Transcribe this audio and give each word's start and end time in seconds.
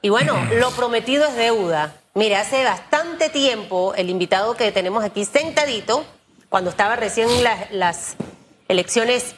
Y 0.00 0.10
bueno, 0.10 0.38
lo 0.54 0.70
prometido 0.70 1.26
es 1.26 1.34
deuda. 1.34 1.94
Mire, 2.14 2.36
hace 2.36 2.62
bastante 2.64 3.28
tiempo 3.30 3.94
el 3.94 4.10
invitado 4.10 4.54
que 4.56 4.70
tenemos 4.72 5.04
aquí 5.04 5.24
sentadito, 5.24 6.04
cuando 6.48 6.70
estaba 6.70 6.96
recién 6.96 7.42
las, 7.42 7.70
las 7.72 8.16
elecciones 8.68 9.34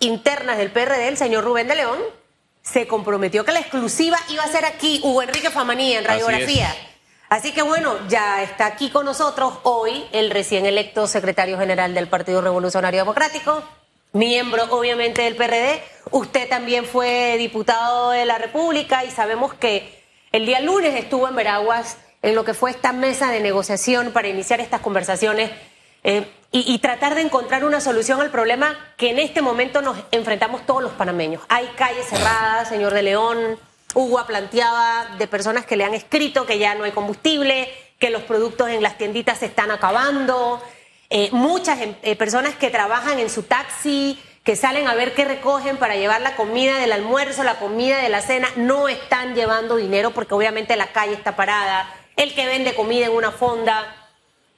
internas 0.00 0.58
del 0.58 0.70
PRD, 0.70 1.08
el 1.08 1.16
señor 1.16 1.44
Rubén 1.44 1.68
de 1.68 1.76
León, 1.76 1.98
se 2.62 2.86
comprometió 2.86 3.44
que 3.44 3.52
la 3.52 3.60
exclusiva 3.60 4.18
iba 4.28 4.42
a 4.42 4.48
ser 4.48 4.64
aquí, 4.64 5.00
Hugo 5.02 5.22
Enrique 5.22 5.50
Famanía, 5.50 5.98
en 5.98 6.04
Radiografía. 6.04 6.74
Así, 7.28 7.52
que 7.52 7.62
bueno, 7.62 7.94
ya 8.08 8.42
está 8.42 8.66
aquí 8.66 8.88
con 8.90 9.04
nosotros 9.04 9.58
hoy 9.62 10.06
el 10.12 10.30
recién 10.30 10.64
electo 10.64 11.06
secretario 11.06 11.58
general 11.58 11.94
del 11.94 12.08
Partido 12.08 12.40
Revolucionario 12.40 13.00
Democrático, 13.00 13.62
miembro 14.12 14.64
obviamente 14.70 15.22
del 15.22 15.36
PRD. 15.36 15.82
Usted 16.10 16.48
también 16.48 16.86
fue 16.86 17.36
diputado 17.36 18.10
de 18.10 18.24
la 18.24 18.38
República 18.38 19.04
y 19.04 19.10
sabemos 19.10 19.52
que 19.52 19.97
el 20.32 20.46
día 20.46 20.60
lunes 20.60 20.94
estuvo 20.94 21.28
en 21.28 21.36
Veraguas 21.36 21.98
en 22.22 22.34
lo 22.34 22.44
que 22.44 22.54
fue 22.54 22.70
esta 22.70 22.92
mesa 22.92 23.30
de 23.30 23.40
negociación 23.40 24.12
para 24.12 24.28
iniciar 24.28 24.60
estas 24.60 24.80
conversaciones 24.80 25.50
eh, 26.04 26.26
y, 26.50 26.78
tratar 26.78 27.14
de 27.14 27.20
encontrar 27.20 27.64
una 27.64 27.80
solución 27.80 28.22
al 28.22 28.30
problema 28.30 28.78
que 28.96 29.10
en 29.10 29.18
este 29.18 29.42
momento 29.42 29.82
nos 29.82 29.98
enfrentamos 30.12 30.64
todos 30.64 30.82
los 30.82 30.92
panameños. 30.92 31.42
Hay 31.50 31.66
calles 31.76 32.06
cerradas, 32.06 32.70
señor 32.70 32.94
de 32.94 33.02
León. 33.02 33.58
Hugo 33.94 34.24
planteaba 34.26 35.16
de 35.18 35.26
personas 35.26 35.66
que 35.66 35.76
le 35.76 35.84
han 35.84 35.92
escrito 35.92 36.46
que 36.46 36.58
ya 36.58 36.74
no 36.74 36.84
hay 36.84 36.92
combustible, 36.92 37.68
que 37.98 38.08
los 38.08 38.22
productos 38.22 38.70
en 38.70 38.82
las 38.82 38.96
tienditas 38.96 39.38
se 39.38 39.46
están 39.46 39.70
acabando. 39.70 40.62
Eh, 41.10 41.28
muchas 41.32 41.78
eh, 42.02 42.16
personas 42.16 42.54
que 42.54 42.70
trabajan 42.70 43.18
en 43.18 43.28
su 43.28 43.42
taxi, 43.42 44.18
que 44.48 44.56
salen 44.56 44.88
a 44.88 44.94
ver 44.94 45.12
qué 45.12 45.26
recogen 45.26 45.76
para 45.76 45.96
llevar 45.96 46.22
la 46.22 46.34
comida 46.34 46.78
del 46.78 46.92
almuerzo, 46.92 47.44
la 47.44 47.58
comida 47.58 47.98
de 47.98 48.08
la 48.08 48.22
cena, 48.22 48.48
no 48.56 48.88
están 48.88 49.34
llevando 49.34 49.76
dinero 49.76 50.12
porque 50.12 50.32
obviamente 50.32 50.74
la 50.74 50.86
calle 50.86 51.12
está 51.12 51.36
parada. 51.36 51.94
El 52.16 52.34
que 52.34 52.46
vende 52.46 52.74
comida 52.74 53.04
en 53.04 53.12
una 53.12 53.30
fonda 53.30 54.08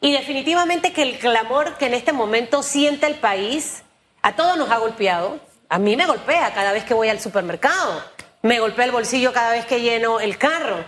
y 0.01 0.13
definitivamente 0.13 0.93
que 0.93 1.03
el 1.03 1.19
clamor 1.19 1.77
que 1.77 1.87
en 1.87 1.95
este 1.95 2.13
momento 2.13 2.63
siente 2.63 3.09
el 3.09 3.17
país, 3.17 3.83
a 4.23 4.37
todos 4.37 4.57
nos 4.57 4.71
ha 4.71 4.79
golpeado. 4.79 5.41
A 5.69 5.81
mí 5.81 5.97
me 5.97 6.07
golpea 6.07 6.55
cada 6.55 6.71
vez 6.71 6.85
que 6.85 6.95
voy 6.95 7.09
al 7.09 7.19
supermercado. 7.19 8.01
Me 8.43 8.61
golpea 8.61 8.85
el 8.85 8.93
bolsillo 8.93 9.33
cada 9.33 9.51
vez 9.51 9.67
que 9.67 9.81
lleno 9.81 10.21
el 10.21 10.39
carro. 10.39 10.85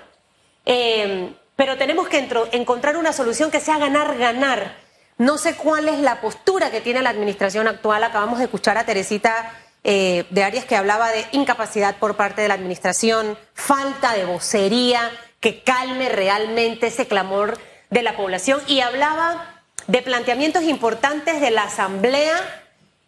Eh, 0.65 1.35
pero 1.57 1.77
tenemos 1.77 2.07
que 2.07 2.25
encontrar 2.53 2.97
una 2.97 3.13
solución 3.13 3.51
que 3.51 3.59
sea 3.59 3.79
ganar-ganar. 3.79 4.77
No 5.23 5.39
sé 5.39 5.55
cuál 5.55 5.89
es 5.89 6.01
la 6.01 6.21
postura 6.21 6.73
que 6.73 6.81
tiene 6.81 7.01
la 7.01 7.11
administración 7.11 7.69
actual. 7.69 8.03
Acabamos 8.03 8.39
de 8.39 8.47
escuchar 8.47 8.77
a 8.77 8.85
Teresita 8.85 9.55
eh, 9.85 10.27
de 10.31 10.43
Arias 10.43 10.65
que 10.65 10.75
hablaba 10.75 11.13
de 11.13 11.25
incapacidad 11.31 11.95
por 11.99 12.17
parte 12.17 12.43
de 12.43 12.49
la 12.49 12.55
administración, 12.55 13.39
falta 13.55 14.15
de 14.15 14.25
vocería 14.25 15.13
que 15.39 15.63
calme 15.63 16.09
realmente 16.09 16.89
ese 16.89 17.07
clamor 17.07 17.57
de 17.89 18.03
la 18.03 18.17
población 18.17 18.61
y 18.67 18.81
hablaba 18.81 19.63
de 19.87 20.03
planteamientos 20.03 20.65
importantes 20.65 21.41
de 21.41 21.53
la 21.53 21.63
Asamblea 21.63 22.35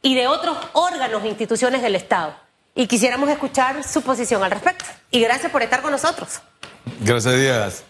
y 0.00 0.14
de 0.14 0.28
otros 0.28 0.56
órganos 0.72 1.24
e 1.24 1.28
instituciones 1.28 1.82
del 1.82 1.96
Estado. 1.96 2.36
Y 2.76 2.86
quisiéramos 2.86 3.28
escuchar 3.28 3.82
su 3.82 4.02
posición 4.02 4.44
al 4.44 4.52
respecto. 4.52 4.84
Y 5.10 5.20
gracias 5.20 5.50
por 5.50 5.64
estar 5.64 5.82
con 5.82 5.90
nosotros. 5.90 6.42
Gracias, 7.00 7.34
días. 7.34 7.84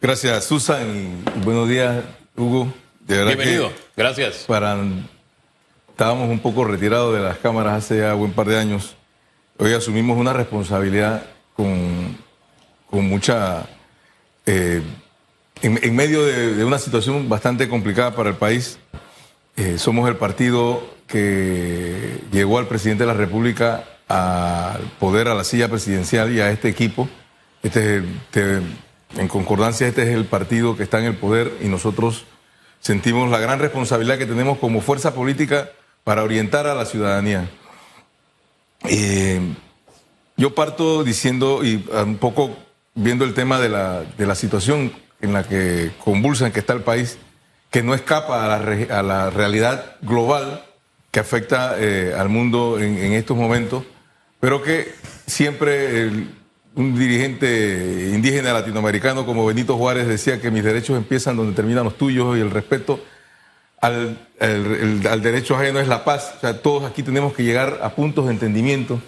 Gracias, 0.00 0.44
Susan. 0.46 1.22
Buenos 1.44 1.68
días, 1.68 2.02
Hugo. 2.38 2.72
De 3.06 3.24
Bienvenido. 3.24 3.70
gracias. 3.96 4.46
Para, 4.48 4.76
estábamos 5.90 6.28
un 6.28 6.40
poco 6.40 6.64
retirados 6.64 7.14
de 7.14 7.20
las 7.20 7.38
cámaras 7.38 7.74
hace 7.74 7.98
ya 7.98 8.14
buen 8.14 8.32
par 8.32 8.48
de 8.48 8.58
años. 8.58 8.96
Hoy 9.58 9.74
asumimos 9.74 10.18
una 10.18 10.32
responsabilidad 10.32 11.24
con, 11.54 12.18
con 12.90 13.08
mucha... 13.08 13.68
Eh, 14.44 14.82
en, 15.62 15.94
medio 15.94 16.24
de, 16.26 16.64
una 16.64 16.80
situación 16.80 17.28
bastante 17.28 17.68
complicada 17.68 18.16
para 18.16 18.30
el 18.30 18.34
país, 18.34 18.80
eh, 19.56 19.78
somos 19.78 20.08
el 20.08 20.16
partido 20.16 20.82
que 21.06 22.22
llegó 22.32 22.58
al 22.58 22.66
presidente 22.66 23.04
de 23.04 23.12
la 23.12 23.14
República 23.14 23.84
al 24.08 24.80
poder, 24.98 25.28
a 25.28 25.34
la 25.36 25.44
silla 25.44 25.68
presidencial 25.68 26.32
y 26.34 26.40
a 26.40 26.50
este 26.50 26.68
equipo. 26.68 27.08
Este, 27.62 27.98
este, 27.98 28.62
en 29.16 29.28
concordancia, 29.28 29.86
este 29.86 30.02
es 30.02 30.08
el 30.08 30.24
partido 30.24 30.76
que 30.76 30.82
está 30.82 30.98
en 30.98 31.04
el 31.04 31.16
poder 31.16 31.52
y 31.62 31.68
nosotros 31.68 32.24
sentimos 32.80 33.30
la 33.30 33.38
gran 33.38 33.58
responsabilidad 33.58 34.18
que 34.18 34.26
tenemos 34.26 34.58
como 34.58 34.80
fuerza 34.80 35.14
política 35.14 35.70
para 36.04 36.22
orientar 36.22 36.66
a 36.66 36.74
la 36.74 36.86
ciudadanía. 36.86 37.48
Eh, 38.88 39.40
yo 40.36 40.54
parto 40.54 41.02
diciendo 41.02 41.64
y 41.64 41.84
un 41.92 42.18
poco 42.18 42.56
viendo 42.94 43.24
el 43.24 43.34
tema 43.34 43.58
de 43.58 43.68
la, 43.68 44.02
de 44.02 44.26
la 44.26 44.34
situación 44.34 44.92
en 45.20 45.32
la 45.32 45.44
que 45.44 45.92
convulsa, 46.02 46.46
en 46.46 46.52
que 46.52 46.60
está 46.60 46.72
el 46.72 46.82
país, 46.82 47.18
que 47.70 47.82
no 47.82 47.94
escapa 47.94 48.44
a 48.44 48.58
la, 48.58 48.98
a 48.98 49.02
la 49.02 49.30
realidad 49.30 49.96
global 50.02 50.62
que 51.16 51.20
afecta 51.20 51.76
eh, 51.78 52.14
al 52.14 52.28
mundo 52.28 52.78
en, 52.78 53.14
estos 53.14 53.38
momentos, 53.38 53.84
pero 54.38 54.62
que 54.62 54.94
siempre 55.26 56.10
un 56.76 56.98
dirigente 56.98 58.10
indígena 58.12 58.52
latinoamericano 58.52 59.24
como 59.24 59.46
Benito 59.46 59.76
Juárez 59.76 60.06
decía 60.06 60.40
que 60.40 60.50
mis 60.50 60.62
derechos 60.62 60.96
empiezan 60.96 61.36
donde 61.36 61.54
terminan 61.54 61.84
los 61.84 61.96
tuyos 61.96 62.36
y 62.36 62.40
el 62.40 62.50
respeto 62.50 63.00
al, 63.80 64.18
derecho 65.22 65.56
ajeno 65.56 65.80
es 65.80 65.88
la 65.88 66.04
paz. 66.04 66.34
O 66.36 66.40
sea, 66.40 66.60
todos 66.60 66.84
aquí 66.84 67.02
tenemos 67.02 67.32
que 67.32 67.44
llegar 67.44 67.80
a 67.82 67.90
puntos 67.94 68.26
de 68.26 68.32
entendimiento. 68.32 69.00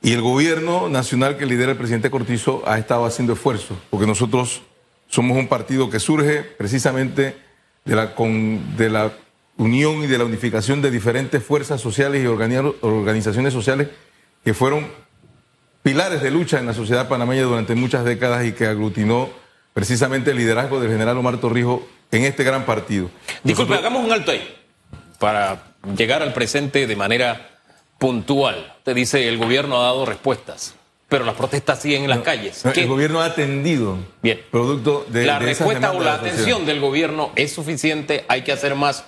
Y 0.00 0.14
el 0.14 0.22
gobierno 0.22 0.88
nacional 0.88 1.36
que 1.36 1.44
lidera 1.44 1.72
el 1.72 1.78
presidente 1.78 2.10
Cortizo 2.10 2.62
ha 2.66 2.78
estado 2.78 3.04
haciendo 3.04 3.34
esfuerzos, 3.34 3.76
porque 3.90 4.06
nosotros 4.06 4.62
somos 5.08 5.36
un 5.36 5.48
partido 5.48 5.90
que 5.90 6.00
surge 6.00 6.42
precisamente 6.42 7.36
de 7.84 7.94
la 8.90 9.12
unión 9.58 10.02
y 10.02 10.06
de 10.06 10.18
la 10.18 10.24
unificación 10.24 10.80
de 10.80 10.90
diferentes 10.90 11.44
fuerzas 11.44 11.80
sociales 11.80 12.24
y 12.24 12.26
organizaciones 12.26 13.52
sociales 13.52 13.88
que 14.44 14.54
fueron 14.54 14.86
pilares 15.82 16.22
de 16.22 16.30
lucha 16.30 16.58
en 16.58 16.66
la 16.66 16.74
sociedad 16.74 17.08
panameña 17.08 17.42
durante 17.42 17.74
muchas 17.74 18.04
décadas 18.04 18.44
y 18.44 18.52
que 18.52 18.66
aglutinó 18.66 19.28
precisamente 19.74 20.30
el 20.32 20.36
liderazgo 20.36 20.80
del 20.80 20.90
general 20.90 21.16
Omar 21.18 21.38
Torrijos 21.38 21.80
en 22.10 22.24
este 22.24 22.44
gran 22.44 22.64
partido. 22.64 23.10
Disculpe, 23.42 23.74
hagamos 23.74 24.04
un 24.04 24.12
alto 24.12 24.30
ahí 24.30 24.56
para 25.18 25.62
llegar 25.96 26.22
al 26.22 26.32
presente 26.32 26.86
de 26.86 26.96
manera 26.96 27.58
puntual. 27.98 28.74
Usted 28.78 28.94
dice 28.94 29.28
el 29.28 29.38
gobierno 29.38 29.80
ha 29.80 29.84
dado 29.84 30.06
respuestas 30.06 30.74
pero 31.12 31.26
las 31.26 31.34
protestas 31.34 31.78
siguen 31.78 32.04
en 32.04 32.08
las 32.08 32.20
calles. 32.20 32.64
El 32.64 32.88
gobierno 32.88 33.20
ha 33.20 33.26
atendido. 33.26 33.98
Bien. 34.22 34.40
Producto 34.50 35.04
de 35.10 35.26
la 35.26 35.38
respuesta 35.38 35.92
o 35.92 36.02
la 36.02 36.14
atención 36.14 36.64
del 36.64 36.80
gobierno 36.80 37.32
es 37.36 37.52
suficiente. 37.52 38.24
Hay 38.28 38.44
que 38.44 38.52
hacer 38.52 38.74
más. 38.76 39.04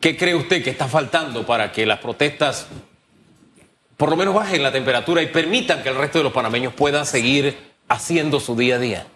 ¿Qué 0.00 0.16
cree 0.16 0.34
usted 0.34 0.64
que 0.64 0.70
está 0.70 0.88
faltando 0.88 1.44
para 1.44 1.70
que 1.70 1.84
las 1.84 1.98
protestas 1.98 2.68
por 4.02 4.10
lo 4.10 4.16
menos 4.16 4.34
bajen 4.34 4.64
la 4.64 4.72
temperatura 4.72 5.22
y 5.22 5.26
permitan 5.26 5.84
que 5.84 5.88
el 5.88 5.94
resto 5.94 6.18
de 6.18 6.24
los 6.24 6.32
panameños 6.32 6.74
puedan 6.74 7.06
seguir 7.06 7.56
haciendo 7.86 8.40
su 8.40 8.56
día 8.56 8.74
a 8.74 8.78
día? 8.80 9.06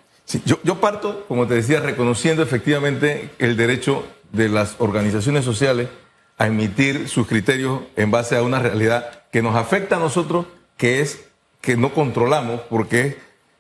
Yo, 0.45 0.61
yo 0.63 0.77
parto, 0.77 1.25
como 1.27 1.49
te 1.49 1.55
decía, 1.55 1.81
reconociendo 1.81 2.41
efectivamente 2.45 3.31
el 3.41 3.57
derecho 3.57 4.07
de 4.31 4.49
las 4.49 4.77
organizaciones 4.79 5.45
sociales 5.45 5.89
a 6.39 6.47
emitir 6.47 7.09
sus 7.09 7.27
criterios 7.27 7.81
en 7.97 8.13
base 8.13 8.37
a 8.37 8.45
una 8.45 8.61
realidad 8.61 9.25
que 9.33 9.43
nos 9.43 9.57
afecta 9.57 9.97
a 9.97 9.99
nosotros, 9.99 10.47
que 10.77 11.01
es 11.01 11.25
que 11.61 11.77
no 11.77 11.93
controlamos 11.93 12.61
porque 12.71 13.01
es 13.01 13.17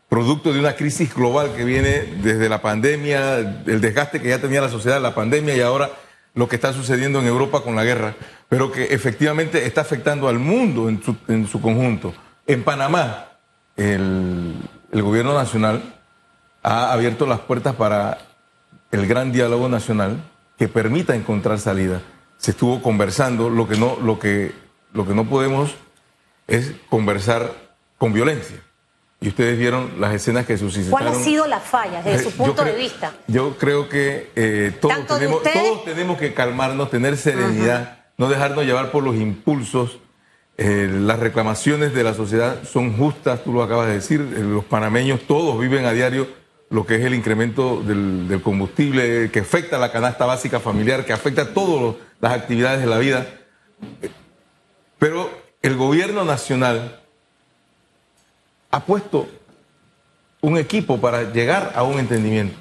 producto 0.08 0.52
de 0.52 0.60
una 0.60 0.76
crisis 0.76 1.12
global 1.12 1.54
que 1.56 1.64
viene 1.64 2.04
desde 2.22 2.48
la 2.48 2.62
pandemia, 2.62 3.38
el 3.66 3.80
desgaste 3.80 4.20
que 4.20 4.28
ya 4.28 4.40
tenía 4.40 4.60
la 4.60 4.68
sociedad, 4.68 5.02
la 5.02 5.16
pandemia 5.16 5.56
y 5.56 5.60
ahora 5.60 5.90
lo 6.36 6.48
que 6.48 6.56
está 6.56 6.72
sucediendo 6.72 7.18
en 7.18 7.26
Europa 7.26 7.62
con 7.62 7.74
la 7.74 7.82
guerra, 7.82 8.14
pero 8.48 8.70
que 8.70 8.84
efectivamente 8.84 9.66
está 9.66 9.80
afectando 9.80 10.28
al 10.28 10.38
mundo 10.38 10.88
en 10.88 11.02
su, 11.02 11.16
en 11.28 11.48
su 11.48 11.60
conjunto. 11.60 12.14
En 12.46 12.62
Panamá, 12.62 13.30
el, 13.74 14.54
el 14.92 15.02
gobierno 15.02 15.34
nacional 15.34 15.94
ha 16.62 16.92
abierto 16.92 17.26
las 17.26 17.40
puertas 17.40 17.74
para 17.74 18.18
el 18.92 19.06
gran 19.06 19.32
diálogo 19.32 19.68
nacional 19.68 20.22
que 20.58 20.68
permita 20.68 21.16
encontrar 21.16 21.58
salida. 21.58 22.02
Se 22.36 22.50
estuvo 22.50 22.82
conversando, 22.82 23.48
lo 23.48 23.66
que 23.66 23.78
no, 23.78 23.96
lo 24.02 24.18
que, 24.18 24.52
lo 24.92 25.06
que 25.06 25.14
no 25.14 25.24
podemos 25.24 25.74
es 26.46 26.72
conversar 26.90 27.50
con 27.96 28.12
violencia. 28.12 28.62
Y 29.26 29.30
ustedes 29.30 29.58
vieron 29.58 29.94
las 29.98 30.14
escenas 30.14 30.46
que 30.46 30.56
suscitaron. 30.56 30.92
¿Cuál 30.92 31.08
ha 31.08 31.14
sido 31.14 31.48
la 31.48 31.58
falla 31.58 32.00
desde 32.00 32.30
su 32.30 32.30
punto 32.30 32.64
de 32.64 32.76
vista? 32.76 33.12
Yo 33.26 33.56
creo 33.58 33.88
que 33.88 34.30
eh, 34.36 34.72
todos, 34.80 35.04
tenemos, 35.04 35.42
todos 35.42 35.84
tenemos 35.84 36.16
que 36.16 36.32
calmarnos, 36.32 36.90
tener 36.90 37.16
serenidad, 37.16 38.04
no 38.18 38.28
dejarnos 38.28 38.64
llevar 38.64 38.92
por 38.92 39.02
los 39.02 39.16
impulsos. 39.16 39.98
Eh, 40.58 40.88
las 40.88 41.18
reclamaciones 41.18 41.92
de 41.92 42.04
la 42.04 42.14
sociedad 42.14 42.62
son 42.62 42.96
justas, 42.96 43.42
tú 43.42 43.52
lo 43.52 43.64
acabas 43.64 43.88
de 43.88 43.94
decir. 43.94 44.20
Eh, 44.20 44.42
los 44.44 44.64
panameños 44.64 45.18
todos 45.26 45.58
viven 45.58 45.86
a 45.86 45.90
diario 45.90 46.28
lo 46.70 46.86
que 46.86 46.94
es 46.94 47.04
el 47.04 47.12
incremento 47.12 47.82
del, 47.82 48.28
del 48.28 48.40
combustible, 48.40 49.32
que 49.32 49.40
afecta 49.40 49.74
a 49.74 49.80
la 49.80 49.90
canasta 49.90 50.24
básica 50.24 50.60
familiar, 50.60 51.04
que 51.04 51.12
afecta 51.12 51.42
a 51.42 51.48
todas 51.48 51.96
las 52.20 52.32
actividades 52.32 52.80
de 52.80 52.86
la 52.86 52.98
vida. 52.98 53.26
Pero 55.00 55.28
el 55.62 55.76
gobierno 55.76 56.24
nacional 56.24 57.00
ha 58.76 58.84
puesto 58.84 59.26
un 60.42 60.58
equipo 60.58 61.00
para 61.00 61.32
llegar 61.32 61.72
a 61.74 61.82
un 61.82 61.98
entendimiento. 61.98 62.56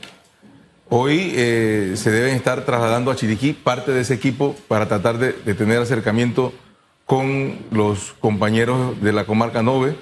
Hoy 0.88 1.34
eh, 1.36 1.94
se 1.98 2.10
deben 2.10 2.36
estar 2.36 2.64
trasladando 2.64 3.12
a 3.12 3.18
Chiriquí 3.18 3.52
parte 3.52 3.92
de 3.92 4.02
ese 4.02 4.14
equipo 4.14 4.56
para 4.70 4.88
tratar 4.88 5.18
de, 5.18 5.34
tener 5.56 5.80
acercamiento 5.80 6.54
con 7.06 7.58
los 7.70 8.14
compañeros 8.20 9.02
de 9.02 9.12
la 9.12 9.26
comarca 9.26 9.62
Nove, 9.62 9.98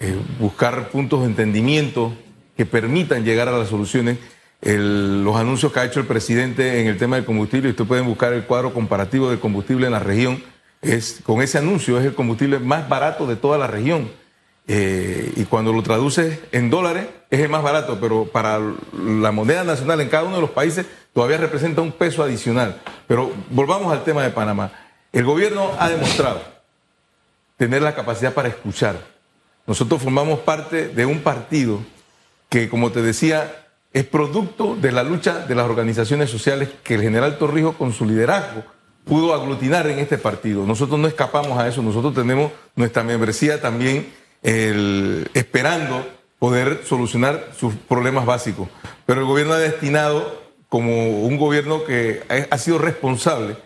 eh, 0.00 0.16
buscar 0.40 0.88
puntos 0.88 1.20
de 1.20 1.26
entendimiento 1.26 2.14
que 2.56 2.64
permitan 2.64 3.24
llegar 3.24 3.48
a 3.48 3.58
las 3.58 3.68
soluciones. 3.68 4.16
los 4.62 5.36
anuncios 5.36 5.72
que 5.72 5.80
ha 5.80 5.84
hecho 5.84 6.00
el 6.00 6.06
presidente 6.06 6.80
en 6.80 6.86
el 6.86 6.96
tema 6.96 7.16
del 7.16 7.26
combustible, 7.26 7.68
ustedes 7.68 7.86
pueden 7.86 8.06
buscar 8.06 8.32
el 8.32 8.44
cuadro 8.44 8.72
comparativo 8.72 9.28
del 9.28 9.40
combustible 9.40 9.84
en 9.86 9.92
la 9.92 9.98
región, 9.98 10.42
es, 10.80 11.20
con 11.22 11.42
ese 11.42 11.58
anuncio 11.58 11.98
es 11.98 12.06
el 12.06 12.14
combustible 12.14 12.58
más 12.60 12.88
barato 12.88 13.26
de 13.26 13.36
toda 13.36 13.58
la 13.58 13.66
región. 13.66 14.23
Eh, 14.66 15.32
y 15.36 15.44
cuando 15.44 15.72
lo 15.74 15.82
traduces 15.82 16.38
en 16.50 16.70
dólares 16.70 17.06
es 17.30 17.40
el 17.40 17.50
más 17.50 17.62
barato, 17.62 17.98
pero 18.00 18.24
para 18.24 18.58
la 18.58 19.30
moneda 19.30 19.62
nacional 19.62 20.00
en 20.00 20.08
cada 20.08 20.24
uno 20.24 20.36
de 20.36 20.40
los 20.40 20.50
países 20.50 20.86
todavía 21.12 21.36
representa 21.36 21.82
un 21.82 21.92
peso 21.92 22.22
adicional. 22.22 22.80
Pero 23.06 23.30
volvamos 23.50 23.92
al 23.92 24.04
tema 24.04 24.22
de 24.22 24.30
Panamá. 24.30 24.72
El 25.12 25.24
gobierno 25.24 25.70
ha 25.78 25.88
demostrado 25.88 26.42
tener 27.56 27.82
la 27.82 27.94
capacidad 27.94 28.32
para 28.32 28.48
escuchar. 28.48 28.96
Nosotros 29.66 30.02
formamos 30.02 30.40
parte 30.40 30.88
de 30.88 31.06
un 31.06 31.20
partido 31.20 31.80
que, 32.48 32.68
como 32.68 32.90
te 32.90 33.02
decía, 33.02 33.66
es 33.92 34.04
producto 34.04 34.76
de 34.76 34.92
la 34.92 35.02
lucha 35.02 35.46
de 35.46 35.54
las 35.54 35.66
organizaciones 35.66 36.30
sociales 36.30 36.68
que 36.82 36.94
el 36.94 37.02
general 37.02 37.38
Torrijos 37.38 37.76
con 37.76 37.92
su 37.92 38.04
liderazgo 38.04 38.64
pudo 39.04 39.34
aglutinar 39.34 39.86
en 39.86 39.98
este 39.98 40.18
partido. 40.18 40.66
Nosotros 40.66 40.98
no 40.98 41.06
escapamos 41.06 41.58
a 41.58 41.68
eso, 41.68 41.82
nosotros 41.82 42.14
tenemos 42.14 42.50
nuestra 42.74 43.04
membresía 43.04 43.60
también 43.60 44.12
el, 44.44 45.28
esperando 45.34 46.06
poder 46.38 46.82
solucionar 46.84 47.50
sus 47.58 47.74
problemas 47.74 48.26
básicos. 48.26 48.68
Pero 49.06 49.22
el 49.22 49.26
gobierno 49.26 49.54
ha 49.54 49.58
destinado, 49.58 50.40
como 50.68 51.22
un 51.22 51.36
gobierno 51.36 51.84
que 51.84 52.22
ha, 52.50 52.58
sido 52.58 52.78
responsable, 52.78 53.56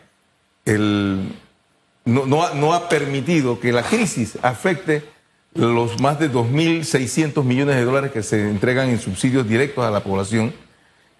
no 2.05 2.75
ha 2.75 2.89
permitido 2.89 3.61
que 3.61 3.73
la 3.73 3.83
crisis 3.83 4.39
afecte 4.43 5.03
los 5.55 6.01
más 6.01 6.19
de 6.19 6.31
2.600 6.31 7.43
millones 7.43 7.77
de 7.77 7.85
dólares 7.85 8.13
que 8.13 8.23
se 8.23 8.49
entregan 8.49 8.89
en 8.91 9.01
subsidios 9.01 9.49
directos 9.49 9.85
a 9.85 9.91
la 9.91 10.01
población. 10.01 10.55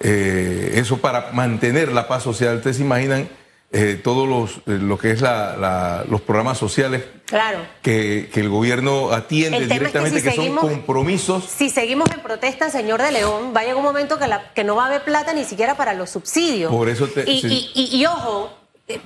Eh, 0.01 0.75
eso 0.75 0.99
para 0.99 1.33
mantener 1.33 1.91
la 1.93 2.07
paz 2.07 2.23
social. 2.23 2.57
Ustedes 2.57 2.77
se 2.77 2.83
imaginan 2.83 3.29
eh, 3.71 4.01
todos 4.03 4.27
los 4.27 4.59
eh, 4.67 4.79
lo 4.81 4.97
que 4.97 5.11
es 5.11 5.21
la, 5.21 6.05
los 6.09 6.23
programas 6.23 6.57
sociales 6.57 7.05
claro. 7.27 7.59
que, 7.83 8.31
el 8.35 8.49
gobierno 8.49 9.13
atiende 9.13 9.67
directamente, 9.67 10.23
que, 10.23 10.33
son 10.33 10.57
compromisos. 10.57 11.45
Si 11.45 11.69
seguimos 11.69 12.11
en 12.11 12.21
protesta, 12.21 12.71
señor 12.71 13.03
de 13.03 13.13
León, 13.13 13.53
va 13.55 13.61
a 13.61 13.63
llegar 13.65 13.77
un 13.77 13.83
momento 13.83 14.19
que, 14.19 14.27
la, 14.27 14.55
que 14.55 14.65
no 14.65 14.75
va 14.77 14.85
a 14.85 14.87
haber 14.87 15.05
plata 15.05 15.35
ni 15.35 15.45
siquiera 15.45 15.77
para 15.77 15.93
los 15.93 16.09
subsidios. 16.09 16.73
Por 16.73 16.89
eso 16.89 17.09
y, 17.27 17.71
y, 17.75 18.07
ojo, 18.07 18.57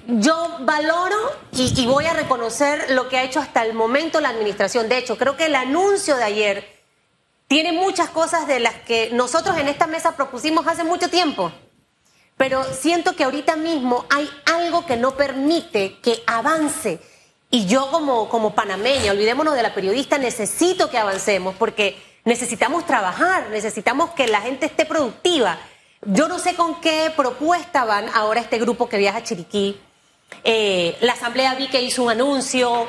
yo 0.06 0.58
valoro 0.60 1.16
y, 1.50 1.72
y 1.76 1.86
voy 1.86 2.06
a 2.06 2.12
reconocer 2.12 2.90
lo 2.90 3.08
que 3.08 3.18
ha 3.18 3.24
hecho 3.24 3.40
hasta 3.40 3.64
el 3.66 3.74
momento 3.74 4.20
la 4.20 4.28
administración. 4.28 4.88
De 4.88 4.98
hecho, 4.98 5.18
creo 5.18 5.36
que 5.36 5.46
el 5.46 5.56
anuncio 5.56 6.16
de 6.16 6.22
ayer 6.22 6.82
tiene 7.48 7.72
muchas 7.72 8.10
cosas 8.10 8.46
de 8.46 8.60
las 8.60 8.74
que 8.74 9.10
nosotros 9.12 9.58
en 9.58 9.66
esta 9.66 9.88
mesa 9.88 10.14
propusimos 10.14 10.68
hace 10.68 10.84
mucho 10.84 11.10
tiempo 11.10 11.52
pero 12.36 12.64
siento 12.64 13.14
que 13.14 13.24
ahorita 13.24 13.56
mismo 13.56 14.04
hay 14.10 14.28
algo 14.46 14.86
que 14.86 14.96
no 14.96 15.16
permite 15.16 15.98
que 16.00 16.22
avance. 16.26 17.00
Y 17.50 17.66
yo 17.66 17.90
como, 17.90 18.28
como 18.28 18.54
panameña, 18.54 19.12
olvidémonos 19.12 19.54
de 19.54 19.62
la 19.62 19.74
periodista, 19.74 20.18
necesito 20.18 20.90
que 20.90 20.98
avancemos 20.98 21.54
porque 21.58 22.00
necesitamos 22.24 22.86
trabajar, 22.86 23.50
necesitamos 23.50 24.10
que 24.10 24.26
la 24.26 24.40
gente 24.40 24.66
esté 24.66 24.86
productiva. 24.86 25.58
Yo 26.02 26.28
no 26.28 26.38
sé 26.38 26.54
con 26.54 26.80
qué 26.80 27.12
propuesta 27.14 27.84
van 27.84 28.08
ahora 28.14 28.40
este 28.40 28.58
grupo 28.58 28.88
que 28.88 28.96
viaja 28.96 29.18
a 29.18 29.22
Chiriquí. 29.22 29.78
Eh, 30.44 30.96
la 31.00 31.12
Asamblea 31.12 31.54
vi 31.54 31.68
que 31.68 31.82
hizo 31.82 32.02
un 32.02 32.10
anuncio. 32.10 32.86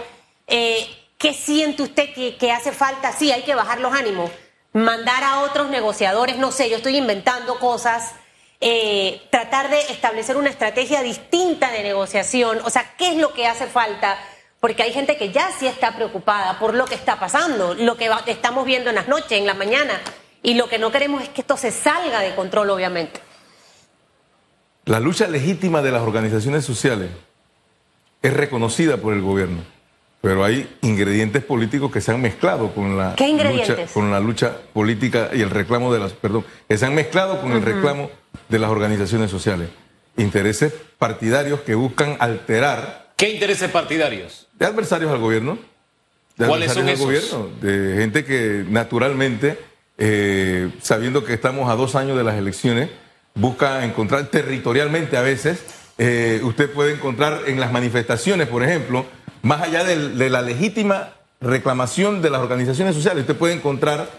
Eh, 0.47 0.87
¿Qué 1.17 1.33
siente 1.33 1.83
usted 1.83 2.13
que, 2.13 2.37
que 2.37 2.51
hace 2.51 2.71
falta? 2.71 3.11
Sí, 3.11 3.31
hay 3.31 3.43
que 3.43 3.55
bajar 3.55 3.79
los 3.81 3.93
ánimos. 3.93 4.31
Mandar 4.73 5.23
a 5.23 5.41
otros 5.41 5.69
negociadores, 5.69 6.37
no 6.37 6.51
sé, 6.51 6.69
yo 6.69 6.77
estoy 6.77 6.97
inventando 6.97 7.59
cosas 7.59 8.15
eh, 8.65 9.21
tratar 9.29 9.69
de 9.69 9.77
establecer 9.91 10.37
una 10.37 10.49
estrategia 10.49 11.03
distinta 11.03 11.69
de 11.69 11.83
negociación. 11.83 12.59
O 12.63 12.69
sea, 12.69 12.95
¿qué 12.97 13.09
es 13.09 13.17
lo 13.17 13.33
que 13.33 13.45
hace 13.45 13.67
falta? 13.67 14.17
Porque 14.61 14.83
hay 14.83 14.93
gente 14.93 15.17
que 15.17 15.33
ya 15.33 15.51
sí 15.51 15.67
está 15.67 15.93
preocupada 15.97 16.57
por 16.59 16.73
lo 16.73 16.85
que 16.85 16.95
está 16.95 17.19
pasando, 17.19 17.73
lo 17.73 17.97
que 17.97 18.09
estamos 18.27 18.65
viendo 18.65 18.89
en 18.89 18.95
las 18.95 19.09
noches, 19.09 19.33
en 19.33 19.45
la 19.45 19.53
mañana, 19.53 19.99
y 20.41 20.53
lo 20.53 20.69
que 20.69 20.79
no 20.79 20.93
queremos 20.93 21.21
es 21.21 21.27
que 21.27 21.41
esto 21.41 21.57
se 21.57 21.71
salga 21.71 22.21
de 22.21 22.35
control, 22.35 22.69
obviamente. 22.69 23.19
La 24.85 25.01
lucha 25.01 25.27
legítima 25.27 25.81
de 25.81 25.91
las 25.91 26.01
organizaciones 26.01 26.63
sociales 26.63 27.09
es 28.21 28.33
reconocida 28.33 28.95
por 28.95 29.13
el 29.13 29.21
gobierno, 29.21 29.61
pero 30.21 30.45
hay 30.45 30.73
ingredientes 30.83 31.43
políticos 31.43 31.91
que 31.91 31.99
se 31.99 32.13
han 32.13 32.21
mezclado 32.21 32.73
con 32.73 32.97
la, 32.97 33.13
lucha, 33.17 33.75
con 33.93 34.09
la 34.09 34.21
lucha 34.21 34.55
política 34.71 35.31
y 35.33 35.41
el 35.41 35.49
reclamo 35.49 35.93
de 35.93 35.99
las, 35.99 36.13
perdón, 36.13 36.45
que 36.69 36.77
se 36.77 36.85
han 36.85 36.95
mezclado 36.95 37.41
con 37.41 37.51
el 37.51 37.61
reclamo 37.61 38.22
de 38.49 38.59
las 38.59 38.69
organizaciones 38.69 39.31
sociales. 39.31 39.69
Intereses 40.17 40.73
partidarios 40.97 41.61
que 41.61 41.75
buscan 41.75 42.17
alterar. 42.19 43.13
¿Qué 43.17 43.29
intereses 43.29 43.69
partidarios? 43.69 44.47
De 44.53 44.65
adversarios 44.65 45.11
al 45.11 45.19
gobierno. 45.19 45.57
De 46.37 46.47
¿Cuáles 46.47 46.71
son 46.73 46.89
esos? 46.89 47.05
gobierno, 47.05 47.49
de 47.61 47.95
gente 47.97 48.25
que 48.25 48.65
naturalmente, 48.67 49.59
eh, 49.97 50.71
sabiendo 50.81 51.23
que 51.23 51.33
estamos 51.33 51.69
a 51.69 51.75
dos 51.75 51.95
años 51.95 52.17
de 52.17 52.23
las 52.23 52.35
elecciones, 52.35 52.89
busca 53.35 53.85
encontrar 53.85 54.25
territorialmente 54.27 55.15
a 55.17 55.21
veces. 55.21 55.63
Eh, 55.99 56.41
usted 56.43 56.71
puede 56.71 56.93
encontrar 56.93 57.41
en 57.45 57.59
las 57.59 57.71
manifestaciones, 57.71 58.47
por 58.47 58.63
ejemplo, 58.63 59.05
más 59.43 59.61
allá 59.61 59.83
de 59.83 60.29
la 60.29 60.41
legítima 60.41 61.13
reclamación 61.43 62.21
de 62.21 62.29
las 62.29 62.41
organizaciones 62.41 62.95
sociales, 62.95 63.21
usted 63.21 63.35
puede 63.35 63.53
encontrar 63.53 64.09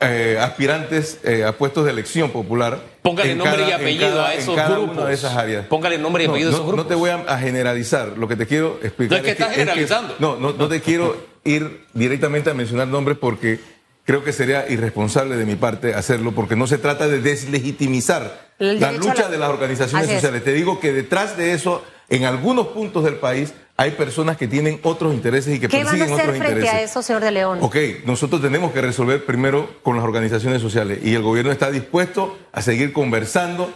eh, 0.00 0.38
aspirantes 0.40 1.18
eh, 1.24 1.44
a 1.44 1.52
puestos 1.52 1.84
de 1.84 1.90
elección 1.90 2.30
popular. 2.30 2.80
Póngale 3.02 3.34
nombre 3.34 3.68
y 3.68 3.72
apellido 3.72 4.24
a 4.24 4.34
esos 4.34 4.56
grupos. 4.68 5.08
de 5.08 5.14
esas 5.14 5.36
áreas. 5.36 5.66
Póngale 5.66 5.98
nombre 5.98 6.24
y 6.24 6.26
apellido 6.28 6.50
no, 6.50 6.56
a 6.56 6.58
esos 6.58 6.66
grupos. 6.66 6.84
No 6.84 6.88
te 6.88 6.94
voy 6.94 7.10
a, 7.10 7.38
generalizar. 7.38 8.16
Lo 8.16 8.28
que 8.28 8.36
te 8.36 8.46
quiero 8.46 8.78
explicar. 8.82 9.10
No 9.12 9.16
es 9.16 9.22
que 9.22 9.30
estás 9.30 9.54
generalizando. 9.54 10.14
no, 10.18 10.36
no, 10.36 10.52
no 10.52 10.68
te 10.68 10.80
quiero 10.80 11.16
ir 11.44 11.86
directamente 11.94 12.50
a 12.50 12.54
mencionar 12.54 12.88
nombres 12.88 13.18
porque 13.18 13.58
creo 14.04 14.24
que 14.24 14.32
sería 14.32 14.68
irresponsable 14.70 15.36
de 15.36 15.44
mi 15.44 15.56
parte 15.56 15.94
hacerlo 15.94 16.32
porque 16.32 16.56
no 16.56 16.66
se 16.66 16.78
trata 16.78 17.08
de 17.08 17.20
deslegitimizar 17.20 18.48
la 18.58 18.92
lucha 18.92 19.28
de 19.28 19.36
las 19.36 19.50
organizaciones 19.50 20.08
sociales. 20.10 20.44
Te 20.44 20.52
digo 20.52 20.80
que 20.80 20.92
detrás 20.92 21.36
de 21.36 21.52
eso, 21.52 21.84
en 22.08 22.24
algunos 22.24 22.68
puntos 22.68 23.04
del 23.04 23.16
país, 23.16 23.52
hay 23.80 23.92
personas 23.92 24.36
que 24.36 24.48
tienen 24.48 24.80
otros 24.82 25.14
intereses 25.14 25.54
y 25.54 25.60
que 25.60 25.68
persiguen 25.68 26.12
otros 26.12 26.18
intereses. 26.18 26.34
¿Qué 26.34 26.40
van 26.40 26.40
a 26.40 26.40
hacer 26.40 26.52
frente 26.52 26.68
a 26.68 26.82
eso, 26.82 27.00
señor 27.00 27.22
de 27.22 27.30
León? 27.30 27.58
Ok, 27.62 27.76
nosotros 28.04 28.42
tenemos 28.42 28.72
que 28.72 28.80
resolver 28.80 29.24
primero 29.24 29.70
con 29.84 29.94
las 29.94 30.04
organizaciones 30.04 30.60
sociales 30.60 30.98
y 31.04 31.14
el 31.14 31.22
gobierno 31.22 31.52
está 31.52 31.70
dispuesto 31.70 32.36
a 32.50 32.60
seguir 32.60 32.92
conversando 32.92 33.72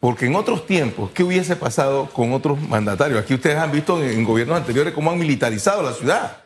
porque 0.00 0.26
en 0.26 0.34
otros 0.34 0.66
tiempos, 0.66 1.12
¿qué 1.14 1.22
hubiese 1.22 1.54
pasado 1.54 2.10
con 2.12 2.32
otros 2.32 2.60
mandatarios? 2.60 3.20
Aquí 3.20 3.34
ustedes 3.34 3.56
han 3.56 3.70
visto 3.70 4.02
en, 4.02 4.24
gobiernos 4.24 4.56
anteriores 4.56 4.92
cómo 4.92 5.12
han 5.12 5.18
militarizado 5.18 5.80
la 5.80 5.92
ciudad. 5.92 6.38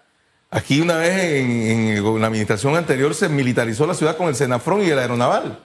Aquí 0.51 0.83
una 0.83 0.99
vez 0.99 1.17
en, 1.17 2.21
la 2.21 2.27
administración 2.27 2.77
anterior 2.77 3.15
se 3.15 3.31
militarizó 3.31 3.87
la 3.87 3.95
ciudad 3.95 4.19
con 4.19 4.29
el 4.29 4.35
Senafrón 4.35 4.83
y 4.83 4.91
el 4.91 4.99
Aeronaval. 4.99 5.59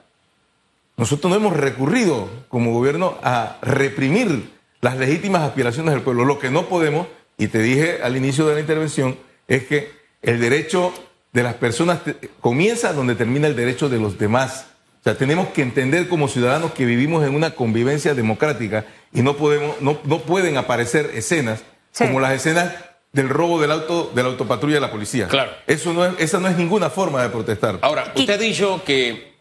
Nosotros 0.96 1.29
no 1.29 1.36
hemos 1.36 1.58
recurrido 1.58 2.29
como 2.48 2.72
gobierno 2.72 3.17
a 3.22 3.58
reprimir 3.62 4.56
las 4.81 4.98
legítimas 4.98 5.43
aspiraciones 5.43 5.93
del 5.93 6.03
pueblo. 6.03 6.25
Lo 6.25 6.39
que 6.39 6.50
no 6.50 6.67
podemos, 6.67 7.07
y 7.38 7.48
te 7.48 7.60
dije 7.60 8.00
al 8.03 8.15
inicio 8.17 8.48
de 8.48 8.55
la 8.55 8.60
intervención, 8.60 9.17
es 9.48 9.65
que 9.65 9.91
el 10.22 10.39
derecho 10.39 10.93
de 11.34 11.43
las 11.43 11.55
personas 11.55 12.00
comienza 12.41 12.93
donde 12.93 13.15
termina 13.15 13.48
el 13.48 13.55
derecho 13.55 13.89
de 13.89 14.00
los 14.00 14.17
demás. 14.17 14.67
O 15.00 15.03
sea, 15.03 15.17
tenemos 15.17 15.48
que 15.50 15.62
entender 15.62 16.07
como 16.10 16.27
ciudadanos 16.27 16.72
que 16.74 16.86
vivimos 16.86 17.25
en 17.25 17.36
una 17.36 17.51
convivencia 17.51 18.13
democrática 18.13 18.86
y 19.13 19.22
no 19.22 19.38
podemos, 19.38 19.79
no, 19.81 20.00
no 20.03 20.19
pueden 20.19 20.57
aparecer 20.57 21.12
escenas 21.13 21.63
como 21.98 22.19
las 22.19 22.34
escenas 22.34 22.74
del 23.13 23.29
robo 23.29 23.60
del 23.60 23.72
auto, 23.72 24.12
de 24.13 24.22
la 24.22 24.29
autopatrulla 24.29 24.75
de 24.75 24.81
la 24.81 24.91
policía. 24.91 25.27
Claro. 25.27 25.51
Eso 25.65 25.93
no 25.93 26.05
es, 26.05 26.13
esa 26.19 26.39
no 26.39 26.48
es 26.48 26.57
ninguna 26.57 26.89
forma 26.89 27.24
de 27.24 27.29
protestar. 27.29 27.79
Ahora, 27.81 28.12
usted 28.15 28.34
ha 28.34 28.38
dicho 28.38 28.84
que 28.86 29.34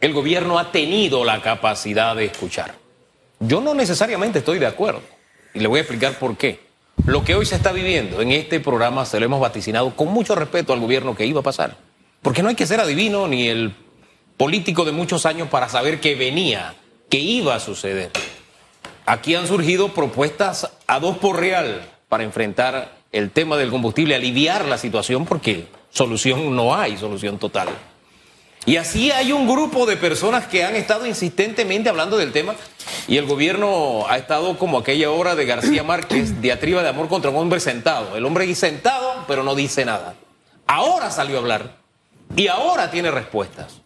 el 0.00 0.12
gobierno 0.12 0.58
ha 0.58 0.72
tenido 0.72 1.24
la 1.24 1.40
capacidad 1.40 2.16
de 2.16 2.26
escuchar. 2.26 2.83
Yo 3.40 3.60
no 3.60 3.74
necesariamente 3.74 4.40
estoy 4.40 4.58
de 4.58 4.66
acuerdo. 4.66 5.02
Y 5.52 5.60
le 5.60 5.68
voy 5.68 5.78
a 5.78 5.82
explicar 5.82 6.18
por 6.18 6.36
qué. 6.36 6.60
Lo 7.06 7.24
que 7.24 7.34
hoy 7.34 7.44
se 7.44 7.56
está 7.56 7.72
viviendo 7.72 8.20
en 8.20 8.32
este 8.32 8.60
programa 8.60 9.04
se 9.04 9.18
lo 9.18 9.26
hemos 9.26 9.40
vaticinado 9.40 9.94
con 9.94 10.08
mucho 10.08 10.34
respeto 10.34 10.72
al 10.72 10.80
gobierno 10.80 11.16
que 11.16 11.26
iba 11.26 11.40
a 11.40 11.44
pasar. 11.44 11.76
Porque 12.22 12.42
no 12.42 12.48
hay 12.48 12.54
que 12.54 12.66
ser 12.66 12.80
adivino 12.80 13.28
ni 13.28 13.48
el 13.48 13.74
político 14.36 14.84
de 14.84 14.92
muchos 14.92 15.26
años 15.26 15.48
para 15.48 15.68
saber 15.68 16.00
que 16.00 16.14
venía, 16.14 16.74
que 17.10 17.18
iba 17.18 17.54
a 17.54 17.60
suceder. 17.60 18.10
Aquí 19.06 19.34
han 19.34 19.46
surgido 19.46 19.88
propuestas 19.88 20.70
a 20.86 21.00
dos 21.00 21.18
por 21.18 21.38
real 21.38 21.82
para 22.08 22.24
enfrentar 22.24 22.96
el 23.12 23.30
tema 23.30 23.56
del 23.56 23.70
combustible, 23.70 24.14
aliviar 24.14 24.64
la 24.64 24.78
situación 24.78 25.26
porque 25.26 25.66
solución 25.90 26.56
no 26.56 26.74
hay, 26.74 26.96
solución 26.96 27.38
total. 27.38 27.68
Y 28.66 28.76
así 28.76 29.10
hay 29.10 29.32
un 29.32 29.46
grupo 29.46 29.84
de 29.84 29.96
personas 29.96 30.46
que 30.46 30.64
han 30.64 30.74
estado 30.74 31.06
insistentemente 31.06 31.90
hablando 31.90 32.16
del 32.16 32.32
tema 32.32 32.54
y 33.06 33.18
el 33.18 33.26
gobierno 33.26 34.06
ha 34.08 34.16
estado 34.16 34.56
como 34.56 34.78
aquella 34.78 35.10
obra 35.10 35.34
de 35.34 35.44
García 35.44 35.82
Márquez, 35.84 36.40
diatriba 36.40 36.82
de 36.82 36.88
amor 36.88 37.08
contra 37.08 37.30
un 37.30 37.36
hombre 37.36 37.60
sentado. 37.60 38.16
El 38.16 38.24
hombre 38.24 38.52
sentado, 38.54 39.24
pero 39.28 39.42
no 39.42 39.54
dice 39.54 39.84
nada. 39.84 40.14
Ahora 40.66 41.10
salió 41.10 41.36
a 41.36 41.40
hablar 41.40 41.76
y 42.36 42.48
ahora 42.48 42.90
tiene 42.90 43.10
respuestas. 43.10 43.80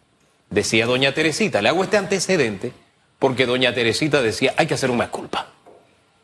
Decía 0.49 0.85
doña 0.85 1.13
Teresita, 1.13 1.61
le 1.61 1.69
hago 1.69 1.83
este 1.83 1.97
antecedente 1.97 2.71
porque 3.19 3.45
doña 3.45 3.73
Teresita 3.73 4.21
decía, 4.21 4.53
hay 4.55 4.65
que 4.65 4.75
hacer 4.75 4.89
un 4.89 4.97
mea 4.97 5.11
culpa. 5.11 5.47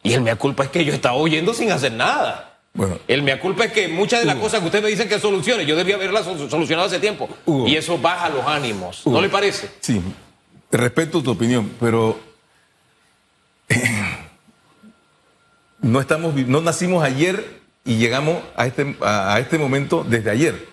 Y 0.01 0.13
el 0.13 0.21
mea 0.21 0.38
culpa 0.38 0.63
es 0.63 0.69
que 0.69 0.85
yo 0.85 0.93
estaba 0.93 1.15
oyendo 1.15 1.53
sin 1.53 1.71
hacer 1.71 1.91
nada. 1.91 2.54
Bueno. 2.75 3.00
El 3.08 3.24
mea 3.24 3.39
culpa 3.39 3.65
es 3.65 3.72
que 3.72 3.88
muchas 3.88 4.20
de 4.20 4.25
las 4.25 4.36
cosas 4.36 4.60
que 4.60 4.65
ustedes 4.67 4.84
me 4.84 4.89
dicen 4.91 5.08
que 5.10 5.17
soluciones, 5.20 5.65
yo 5.65 5.75
debía 5.75 5.96
haberlas 5.96 6.25
sol- 6.25 6.50
solucionado 6.50 6.88
hace 6.88 7.00
tiempo. 7.00 7.27
Hugo. 7.46 7.67
Y 7.67 7.75
eso 7.77 7.98
baja 7.98 8.29
los 8.29 8.46
ánimos. 8.46 9.05
Hugo. 9.05 9.15
¿No 9.15 9.22
le 9.22 9.29
parece? 9.29 9.70
Sí, 9.79 10.01
respeto 10.72 11.24
tu 11.24 11.32
opinión, 11.32 11.72
pero 11.79 12.20
no 15.82 16.00
estamos, 16.01 16.36
no 16.36 16.62
nacimos 16.62 17.03
ayer 17.03 17.62
y 17.86 17.98
llegamos 17.98 18.38
a 18.55 18.65
este, 18.65 18.96
a, 19.01 19.36
a 19.36 19.39
este 19.39 19.58
momento 19.58 20.03
desde 20.08 20.32
ayer. 20.32 20.67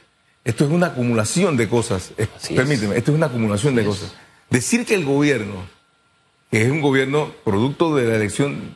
Esto 0.45 0.65
es 0.65 0.71
una 0.71 0.89
acumulación 0.89 1.57
de 1.57 1.69
cosas. 1.69 2.13
Es. 2.17 2.29
permíteme, 2.55 2.97
esto 2.97 3.13
es 3.13 3.17
una 3.17 3.27
acumulación 3.27 3.75
de 3.77 3.85
cosas. 3.85 4.15
Decir 4.51 4.85
que 4.85 4.95
el 4.95 5.05
gobierno, 5.05 5.55
que 6.51 6.63
es 6.63 6.71
un 6.71 6.81
gobierno 6.81 7.33
producto 7.45 7.95
de 7.95 8.07
la 8.09 8.17
elección 8.17 8.75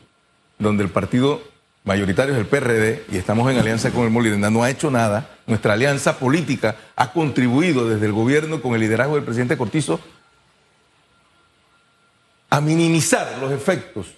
donde 0.59 0.85
el 0.85 0.91
partido 0.91 1.43
mayoritario 1.87 2.35
es 2.35 2.41
el 2.41 2.47
PRD 2.47 3.05
y 3.11 3.17
estamos 3.17 3.51
en 3.51 3.59
alianza 3.59 3.93
con 3.93 4.05
el 4.05 4.11
Molirena, 4.11 4.51
no 4.51 4.63
ha 4.63 4.71
hecho 4.71 4.91
nada. 4.91 5.31
Nuestra 5.47 5.73
alianza 5.73 6.19
política 6.19 6.77
ha 6.97 7.13
contribuido 7.13 7.89
desde 7.89 8.07
el 8.07 8.13
gobierno 8.13 8.61
con 8.61 8.75
el 8.75 8.81
liderazgo 8.81 9.15
del 9.15 9.25
presidente 9.25 9.57
Cortizo 9.57 10.01
a 12.51 12.61
minimizar 12.61 13.39
los 13.41 13.53
efectos 13.53 14.09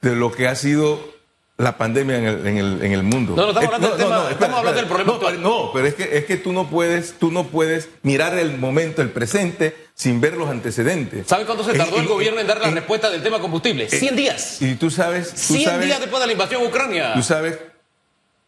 de 0.00 0.16
lo 0.16 0.32
que 0.32 0.48
ha 0.48 0.56
sido 0.56 1.17
la 1.58 1.76
pandemia 1.76 2.16
en 2.18 2.24
el, 2.24 2.46
en 2.46 2.56
el, 2.58 2.82
en 2.84 2.92
el 2.92 3.02
mundo. 3.02 3.34
No, 3.34 3.42
no, 3.42 3.48
estamos 3.48 3.66
hablando 3.74 3.88
del 3.88 3.98
tema- 4.06 4.30
estamos 4.30 4.58
hablando 4.58 4.80
del 4.80 4.88
problema 4.88 5.12
No, 5.12 5.18
pero- 5.18 5.38
no, 5.40 5.70
pero 5.72 5.86
es 5.88 5.94
que, 5.94 6.16
es 6.18 6.24
que 6.24 6.36
tú 6.36 6.52
no 6.52 6.70
puedes, 6.70 7.14
tú 7.18 7.32
no 7.32 7.48
puedes 7.48 7.88
mirar 8.02 8.38
el 8.38 8.56
momento, 8.58 9.02
el 9.02 9.10
presente, 9.10 9.74
sin 9.92 10.20
ver 10.20 10.34
los 10.36 10.48
antecedentes. 10.48 11.26
¿Sabe 11.26 11.44
cuánto 11.46 11.64
se 11.64 11.74
tardó 11.74 11.98
el 11.98 12.06
gobierno 12.06 12.40
en 12.40 12.46
dar 12.46 12.60
la 12.60 12.70
respuesta 12.70 13.10
del 13.10 13.24
tema 13.24 13.40
combustible? 13.40 13.88
100 13.88 14.14
días. 14.14 14.62
Y 14.62 14.76
tú 14.76 14.88
sabes, 14.88 15.30
tú 15.32 15.54
100 15.54 15.64
sabes, 15.64 15.86
días 15.86 15.98
después 16.00 16.20
de 16.20 16.26
la 16.28 16.32
invasión 16.32 16.62
a 16.62 16.64
Ucrania. 16.66 17.14
tú 17.14 17.22
sabes 17.24 17.58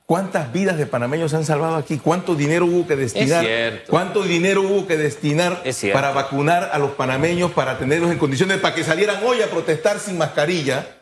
cuántas 0.06 0.52
vidas 0.52 0.78
de 0.78 0.86
panameños 0.86 1.32
se 1.32 1.36
han 1.36 1.44
salvado 1.44 1.74
aquí, 1.74 1.98
cuánto 1.98 2.36
dinero 2.36 2.66
hubo 2.66 2.86
que 2.86 2.94
destinar, 2.94 3.44
cierto. 3.44 3.90
cuánto 3.90 4.22
dinero 4.22 4.62
hubo 4.62 4.86
que 4.86 4.96
destinar 4.96 5.64
para 5.92 6.12
vacunar 6.12 6.70
a 6.72 6.78
los 6.78 6.92
panameños, 6.92 7.50
para 7.50 7.76
tenerlos 7.76 8.12
en 8.12 8.18
condiciones 8.18 8.58
para 8.58 8.72
que 8.74 8.84
salieran 8.84 9.16
hoy 9.24 9.42
a 9.42 9.48
protestar 9.50 9.98
sin 9.98 10.16
mascarilla. 10.16 10.96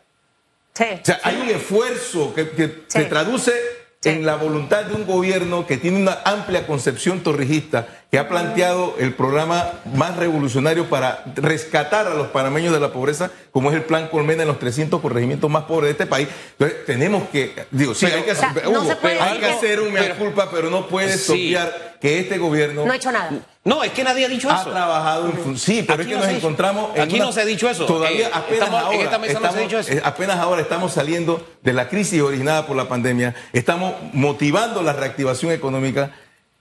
Sí. 0.79 0.85
O 1.03 1.05
sea, 1.05 1.21
hay 1.25 1.37
un 1.37 1.49
esfuerzo 1.49 2.33
que, 2.35 2.49
que 2.51 2.67
Sí. 2.69 3.01
se 3.01 3.05
traduce 3.07 3.53
Sí. 4.01 4.11
en 4.11 4.25
la 4.25 4.37
voluntad 4.37 4.85
de 4.85 4.95
un 4.95 5.05
gobierno 5.07 5.67
que 5.67 5.77
tiene 5.77 6.01
una 6.01 6.19
amplia 6.25 6.69
concepción 6.69 7.19
torrijista, 7.25 7.89
que 8.13 8.19
ha 8.21 8.29
planteado 8.29 8.95
el 9.01 9.13
programa 9.13 9.73
más 9.93 10.17
revolucionario 10.17 10.85
para 10.89 11.25
rescatar 11.35 12.07
a 12.07 12.15
los 12.15 12.29
panameños 12.29 12.73
de 12.73 12.79
la 12.79 12.93
pobreza, 12.93 13.33
como 13.51 13.71
es 13.71 13.77
el 13.77 13.83
Plan 13.83 14.07
Colmena 14.07 14.43
en 14.43 14.49
los 14.49 14.61
300 14.61 15.01
corregimientos 15.01 15.51
más 15.51 15.65
pobres 15.65 15.89
de 15.89 15.91
este 15.93 16.07
país. 16.07 16.29
Entonces, 16.53 16.87
tenemos 16.87 17.29
que, 17.31 17.53
digo, 17.73 17.93
sí, 17.93 18.07
hay 18.07 18.23
que, 18.23 18.31
o 18.31 18.35
sea, 18.37 18.51
hacer- 18.51 18.65
no 18.67 18.71
Hugo, 18.83 18.89
se 18.89 18.97
puede 18.97 19.19
hay 19.21 19.39
que 19.41 19.47
hacer 19.47 19.81
un 19.81 19.93
mea 19.93 20.03
pero- 20.03 20.17
culpa, 20.17 20.49
pero 20.49 20.71
no 20.71 20.87
puedes 20.87 21.25
Sí. 21.27 21.33
obviar 21.33 21.99
que 22.01 22.21
este 22.21 22.39
gobierno 22.39 22.87
No 22.87 22.93
ha 22.93 22.97
hecho 22.97 23.11
nada. 23.11 23.33
No, 23.69 23.85
es 23.85 23.93
que 23.93 24.03
nadie 24.03 24.25
ha 24.25 24.29
dicho 24.29 24.51
ha 24.51 24.61
eso. 24.63 24.71
trabajado 24.71 25.27
en 25.27 25.33
fun- 25.39 25.59
Sí, 25.59 25.83
pero 25.83 25.95
Aquí 25.95 26.03
es 26.03 26.09
que 26.09 26.15
no 26.15 26.21
nos 26.21 26.29
ha 26.29 26.33
encontramos 26.37 26.97
en 26.97 27.03
aquí 27.03 27.17
una- 27.17 27.25
no 27.27 27.33
se 27.33 27.41
ha 27.43 27.45
dicho 27.45 27.69
eso. 27.69 27.85
Todavía 27.87 28.29
Eh, 28.29 28.31
apenas 28.33 28.53
estamos- 28.69 28.81
en 28.81 28.87
ahora 28.87 29.03
esta 29.05 29.19
mesa 29.19 29.41
no 29.41 29.53
se 29.53 29.59
ha 29.59 29.63
dicho 29.63 29.79
eso. 29.79 29.93
eh, 29.93 30.01
apenas 30.05 30.37
ahora 30.39 30.63
estamos 30.63 30.93
saliendo 30.93 31.47
de 31.63 31.73
la 31.75 31.89
crisis 31.89 32.23
originada 32.23 32.67
por 32.67 32.77
la 32.77 32.89
pandemia, 32.89 33.35
estamos 33.53 33.95
motivando 34.15 34.83
la 34.83 34.95
reactivación 34.95 35.53
económica 35.53 36.13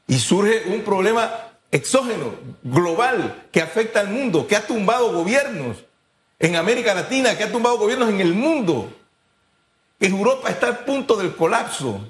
y 0.08 0.20
surge 0.20 0.64
un 0.68 0.82
problema 0.82 1.32
exógeno, 1.72 2.34
global, 2.64 3.44
que 3.52 3.62
afecta 3.62 4.00
al 4.02 4.10
mundo, 4.10 4.46
que 4.48 4.56
ha 4.56 4.66
tumbado 4.68 5.12
gobiernos 5.14 5.78
en 6.40 6.56
América 6.56 6.94
Latina, 6.94 7.38
que 7.38 7.44
ha 7.46 7.52
tumbado 7.52 7.78
gobiernos 7.78 8.10
en 8.10 8.20
el 8.22 8.34
mundo. 8.34 8.90
Europa 10.00 10.50
está 10.50 10.68
al 10.68 10.80
punto 10.80 11.16
del 11.16 11.36
colapso. 11.36 12.02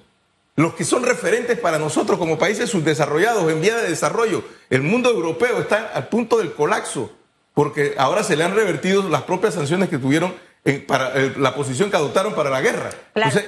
Los 0.58 0.74
que 0.74 0.84
son 0.84 1.04
referentes 1.04 1.58
para 1.60 1.78
nosotros 1.80 2.18
como 2.18 2.38
países 2.40 2.70
subdesarrollados 2.72 3.50
en 3.52 3.62
vía 3.62 3.78
de 3.78 3.90
desarrollo, 3.90 4.44
el 4.72 4.82
mundo 4.82 5.10
europeo 5.12 5.60
está 5.62 5.92
al 5.94 6.08
punto 6.10 6.40
del 6.40 6.52
colapso, 6.52 7.12
porque 7.54 7.94
ahora 7.98 8.24
se 8.24 8.36
le 8.36 8.44
han 8.44 8.56
revertido 8.56 9.08
las 9.08 9.22
propias 9.22 9.54
sanciones 9.54 9.88
que 9.88 10.00
tuvieron 10.00 10.34
en- 10.66 10.84
para 10.86 11.12
eh, 11.16 11.34
la 11.38 11.54
posición 11.54 11.90
que 11.92 11.96
adoptaron 11.98 12.34
para 12.34 12.50
la 12.50 12.62
guerra. 12.62 12.90
Claro. 13.14 13.30
Entonces, 13.30 13.46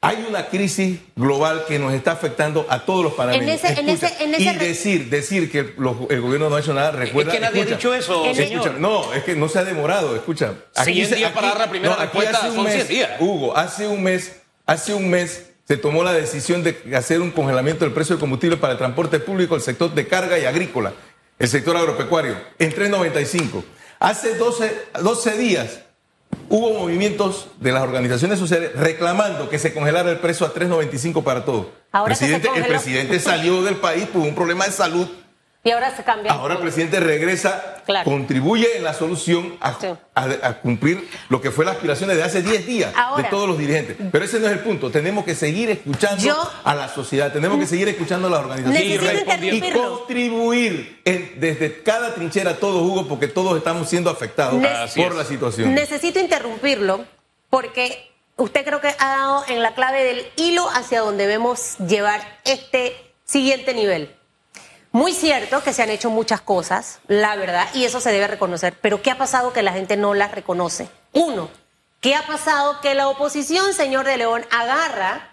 hay 0.00 0.26
una 0.28 0.46
crisis 0.48 0.98
global 1.14 1.64
que 1.68 1.78
nos 1.78 1.94
está 1.94 2.10
afectando 2.10 2.66
a 2.68 2.80
todos 2.80 3.04
los 3.04 3.12
panameños. 3.14 3.46
En 3.46 3.54
ese- 3.54 3.80
en 3.80 3.88
Escucha, 3.88 4.06
ese- 4.08 4.24
en 4.24 4.34
ese 4.34 4.42
y 4.42 4.54
decir, 4.56 5.10
decir 5.10 5.48
que 5.48 5.74
los- 5.78 5.96
el 6.10 6.20
gobierno 6.22 6.50
no 6.50 6.56
ha 6.56 6.60
hecho 6.60 6.74
nada, 6.74 6.90
recuerda. 6.90 7.30
que 7.30 7.38
nadie 7.38 7.62
ha 7.62 7.66
dicho 7.66 7.94
eso, 7.94 8.24
señor. 8.34 8.62
Escucha, 8.66 8.78
no, 8.80 9.12
es 9.14 9.22
que 9.22 9.36
no 9.36 9.48
se 9.48 9.60
ha 9.60 9.64
demorado, 9.64 10.16
escucha. 10.16 10.54
100 10.72 11.08
días 11.08 11.30
para 11.30 11.48
dar 11.50 11.58
la 11.60 11.70
primera 11.70 11.94
aquí 11.94 12.02
respuesta 12.18 12.38
hace 12.38 12.48
un 12.48 12.54
son 12.56 12.64
mes, 12.64 12.74
100 12.74 12.88
días. 12.88 13.10
Hugo, 13.20 13.56
hace 13.56 13.86
un 13.86 14.02
mes, 14.02 14.40
hace 14.66 14.92
un 14.92 15.08
mes 15.08 15.44
se 15.66 15.76
tomó 15.76 16.02
la 16.02 16.12
decisión 16.12 16.62
de 16.62 16.76
hacer 16.96 17.20
un 17.20 17.30
congelamiento 17.30 17.84
del 17.84 17.94
precio 17.94 18.14
del 18.16 18.20
combustible 18.20 18.56
para 18.56 18.72
el 18.72 18.78
transporte 18.78 19.20
público, 19.20 19.54
el 19.54 19.62
sector 19.62 19.94
de 19.94 20.06
carga 20.08 20.38
y 20.38 20.44
agrícola, 20.44 20.92
el 21.38 21.48
sector 21.48 21.76
agropecuario, 21.76 22.36
en 22.58 22.72
3.95. 22.72 23.62
Hace 24.00 24.34
12, 24.36 24.76
12 25.02 25.38
días 25.38 25.80
hubo 26.48 26.72
movimientos 26.78 27.48
de 27.60 27.72
las 27.72 27.82
organizaciones 27.82 28.38
sociales 28.38 28.72
reclamando 28.74 29.48
que 29.48 29.58
se 29.58 29.72
congelara 29.72 30.10
el 30.10 30.18
precio 30.18 30.46
a 30.46 30.52
3.95 30.52 31.22
para 31.22 31.44
todos. 31.44 31.66
Ahora 31.92 32.14
Presidente- 32.16 32.48
el 32.54 32.66
presidente 32.66 33.20
salió 33.20 33.62
del 33.62 33.76
país 33.76 34.06
por 34.06 34.22
un 34.22 34.34
problema 34.34 34.64
de 34.66 34.72
salud 34.72 35.06
Y 35.64 35.70
ahora 35.70 35.94
se 35.96 36.02
cambia. 36.02 36.32
Ahora 36.32 36.54
el 36.54 36.60
presidente 36.60 36.98
regresa, 36.98 37.76
Claro. 37.86 38.10
contribuye 38.10 38.76
en 38.76 38.82
la 38.82 38.94
solución 38.94 39.56
a, 39.60 39.74
Sí. 39.80 39.86
a- 40.14 40.24
a 40.48 40.58
cumplir 40.60 41.08
lo 41.28 41.40
que 41.40 41.52
fue 41.52 41.64
las 41.64 41.74
aspiraciones 41.76 42.16
de 42.16 42.24
hace 42.24 42.42
10 42.42 42.66
días 42.66 42.92
Ahora. 42.96 43.22
de 43.22 43.28
todos 43.30 43.46
los 43.48 43.56
dirigentes. 43.58 43.96
Pero 44.10 44.24
ese 44.24 44.40
no 44.40 44.46
es 44.46 44.52
el 44.52 44.58
punto. 44.58 44.90
Tenemos 44.90 45.24
que 45.24 45.36
seguir 45.36 45.70
escuchando 45.70 46.20
Yo- 46.20 46.50
a 46.64 46.74
la 46.74 46.88
sociedad, 46.88 47.32
tenemos 47.32 47.58
que 47.60 47.66
seguir 47.66 47.88
escuchando 47.88 48.26
a 48.26 48.30
las 48.30 48.40
organizaciones 48.40 49.42
y 49.54 49.60
contribuir 49.72 51.00
en- 51.04 51.34
desde 51.38 51.82
cada 51.82 52.12
trinchera 52.14 52.56
todos, 52.56 52.82
Hugo, 52.82 53.06
porque 53.06 53.28
todos 53.28 53.56
estamos 53.56 53.88
siendo 53.88 54.10
afectados 54.10 54.60
por 54.96 55.14
la 55.14 55.24
situación. 55.24 55.74
Necesito 55.74 56.18
interrumpirlo 56.18 57.04
porque 57.50 58.10
usted 58.36 58.64
creo 58.64 58.80
que 58.80 58.88
ha 58.98 59.08
dado 59.08 59.44
en 59.46 59.62
la 59.62 59.74
clave 59.74 60.02
del 60.04 60.26
hilo 60.36 60.68
hacia 60.70 61.00
donde 61.00 61.26
debemos 61.26 61.76
llevar 61.78 62.20
este 62.44 62.96
siguiente 63.24 63.74
nivel. 63.74 64.10
Muy 64.92 65.12
cierto 65.14 65.62
que 65.62 65.72
se 65.72 65.82
han 65.82 65.88
hecho 65.90 66.10
muchas 66.10 66.42
cosas, 66.42 66.98
la 67.08 67.34
verdad, 67.36 67.66
y 67.74 67.84
eso 67.84 67.98
se 68.00 68.12
debe 68.12 68.26
reconocer, 68.26 68.74
pero 68.80 69.00
¿qué 69.02 69.10
ha 69.10 69.16
pasado 69.18 69.52
que 69.52 69.62
la 69.62 69.72
gente 69.72 69.96
no 69.96 70.12
las 70.12 70.32
reconoce? 70.32 70.88
Uno, 71.12 71.48
¿qué 72.00 72.14
ha 72.14 72.26
pasado 72.26 72.80
que 72.82 72.94
la 72.94 73.08
oposición, 73.08 73.72
señor 73.72 74.04
de 74.04 74.18
León, 74.18 74.44
agarra 74.50 75.30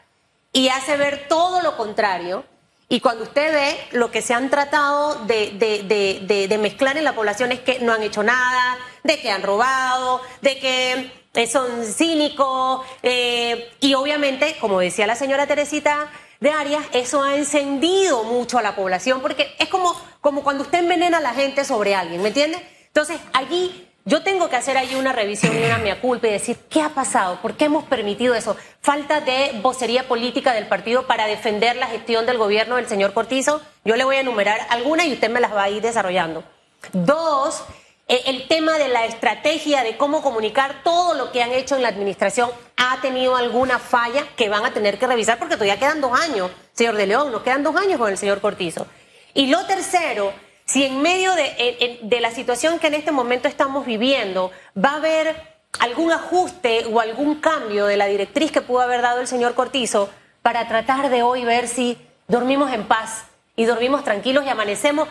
y 0.53 0.69
hace 0.69 0.95
ver 0.95 1.25
todo 1.27 1.61
lo 1.61 1.75
contrario? 1.75 2.45
Y 2.87 3.01
cuando 3.01 3.23
usted 3.25 3.53
ve 3.53 3.77
lo 3.91 4.11
que 4.11 4.21
se 4.21 4.33
han 4.33 4.49
tratado 4.49 5.15
de, 5.25 5.51
de- 5.51 5.83
de- 6.25 6.47
de- 6.47 6.57
mezclar 6.57 6.97
en 6.97 7.03
la 7.03 7.13
población 7.13 7.51
es 7.51 7.59
que 7.59 7.79
no 7.79 7.91
han 7.93 8.01
hecho 8.01 8.23
nada, 8.23 8.77
de 9.03 9.19
que 9.19 9.29
han 9.29 9.43
robado, 9.43 10.21
de 10.41 10.57
que 10.57 11.11
eh, 11.35 11.47
son 11.47 11.85
cínicos, 11.85 12.85
eh, 13.03 13.71
y 13.81 13.93
obviamente, 13.93 14.55
como 14.61 14.79
decía 14.79 15.05
la 15.05 15.15
señora 15.15 15.45
Teresita 15.47 16.07
de 16.39 16.51
Arias, 16.51 16.85
eso 16.93 17.21
ha 17.21 17.35
encendido 17.35 18.23
mucho 18.23 18.57
a 18.57 18.61
la 18.61 18.75
población, 18.75 19.21
porque 19.21 19.53
es 19.59 19.67
como, 19.67 19.93
como 20.21 20.43
cuando 20.43 20.63
usted 20.63 20.79
envenena 20.79 21.17
a 21.17 21.21
la 21.21 21.33
gente 21.33 21.65
sobre 21.65 21.95
alguien, 21.95 22.21
¿me 22.21 22.29
entiende? 22.29 22.57
Entonces, 22.87 23.19
allí 23.33 23.89
yo 24.05 24.23
tengo 24.23 24.49
que 24.49 24.55
hacer 24.55 24.77
ahí 24.77 24.95
una 24.95 25.11
revisión 25.11 25.55
y 25.55 25.63
una 25.63 25.77
mea 25.77 26.01
culpa 26.01 26.27
y 26.27 26.31
decir, 26.31 26.57
¿qué 26.69 26.81
ha 26.81 26.89
pasado? 26.89 27.39
¿Por 27.41 27.55
qué 27.55 27.65
hemos 27.65 27.83
permitido 27.83 28.33
eso? 28.33 28.55
Falta 28.81 29.21
de 29.21 29.59
vocería 29.61 30.07
política 30.07 30.53
del 30.53 30.67
partido 30.67 31.05
para 31.05 31.27
defender 31.27 31.75
la 31.75 31.87
gestión 31.87 32.25
del 32.25 32.37
gobierno 32.37 32.77
del 32.77 32.87
señor 32.87 33.13
Cortizo. 33.13 33.61
Yo 33.85 33.95
le 33.95 34.05
voy 34.05 34.15
a 34.15 34.21
enumerar 34.21 34.59
algunas 34.69 35.05
y 35.05 35.13
usted 35.13 35.29
me 35.29 35.39
las 35.39 35.53
va 35.53 35.63
a 35.63 35.69
ir 35.69 35.81
desarrollando. 35.81 36.43
Dos, 36.93 37.63
el 38.09 38.47
tema 38.47 38.79
de 38.79 38.87
la 38.87 39.05
estrategia 39.05 39.83
de 39.83 39.95
cómo 39.95 40.23
comunicar 40.23 40.81
todo 40.83 41.13
lo 41.13 41.31
que 41.31 41.43
han 41.43 41.51
hecho 41.51 41.75
en 41.75 41.83
la 41.83 41.89
administración 41.89 42.49
ha 42.75 42.99
tenido 43.01 43.35
alguna 43.35 43.77
falla 43.77 44.25
que 44.35 44.49
van 44.49 44.65
a 44.65 44.73
tener 44.73 44.97
que 44.97 45.05
revisar 45.05 45.37
porque 45.37 45.55
todavía 45.55 45.77
quedan 45.77 46.01
dos 46.01 46.19
años, 46.19 46.49
señor 46.73 46.95
de 46.95 47.05
León, 47.05 47.31
nos 47.31 47.43
quedan 47.43 47.61
dos 47.61 47.75
años 47.75 47.99
con 47.99 48.09
el 48.09 48.17
señor 48.17 48.41
Cortizo. 48.41 48.87
Y 49.35 49.45
lo 49.45 49.63
tercero, 49.67 50.33
si 50.65 50.85
en 50.85 51.01
medio 51.03 51.33
de, 51.35 52.19
la 52.19 52.31
situación 52.31 52.79
que 52.79 52.87
en 52.87 52.95
este 52.95 53.11
momento 53.11 53.47
estamos 53.47 53.85
viviendo 53.85 54.51
va 54.75 54.93
a 54.93 54.95
haber 54.95 55.59
algún 55.79 56.11
ajuste 56.11 56.85
o 56.91 56.99
algún 56.99 57.35
cambio 57.35 57.85
de 57.85 57.97
la 57.97 58.07
directriz 58.07 58.51
que 58.51 58.61
pudo 58.61 58.81
haber 58.81 59.03
dado 59.03 59.21
el 59.21 59.27
señor 59.27 59.53
Cortizo 59.53 60.09
para 60.41 60.67
tratar 60.67 61.11
de 61.11 61.21
hoy 61.21 61.45
ver 61.45 61.67
si 61.67 61.95
dormimos 62.27 62.73
en 62.73 62.87
paz 62.87 63.25
y 63.55 63.65
dormimos 63.65 64.03
tranquilos 64.03 64.45
y 64.45 64.49
amanecemos 64.49 65.07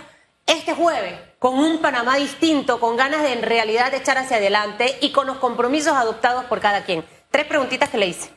este 0.47 0.75
jueves 0.75 1.28
con 1.39 1.59
un 1.59 1.79
Panamá 1.79 2.17
distinto, 2.17 2.81
con 2.81 2.97
ganas 2.97 3.23
de 3.23 3.33
en 3.33 3.43
realidad 3.43 3.91
de 3.91 3.99
echar 3.99 4.19
hacia 4.19 4.39
adelante 4.39 4.99
y 5.01 5.13
con 5.13 5.27
los 5.27 5.39
compromisos 5.39 5.93
adoptados 5.95 6.45
por 6.47 6.61
cada 6.61 6.85
quien. 6.85 7.05
Tres 7.31 7.47
preguntitas 7.47 7.89
que 7.89 7.99
le 7.99 8.09
hice. 8.09 8.31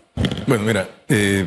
Bueno, 0.46 0.64
mira, 0.64 0.88
eh, 1.08 1.46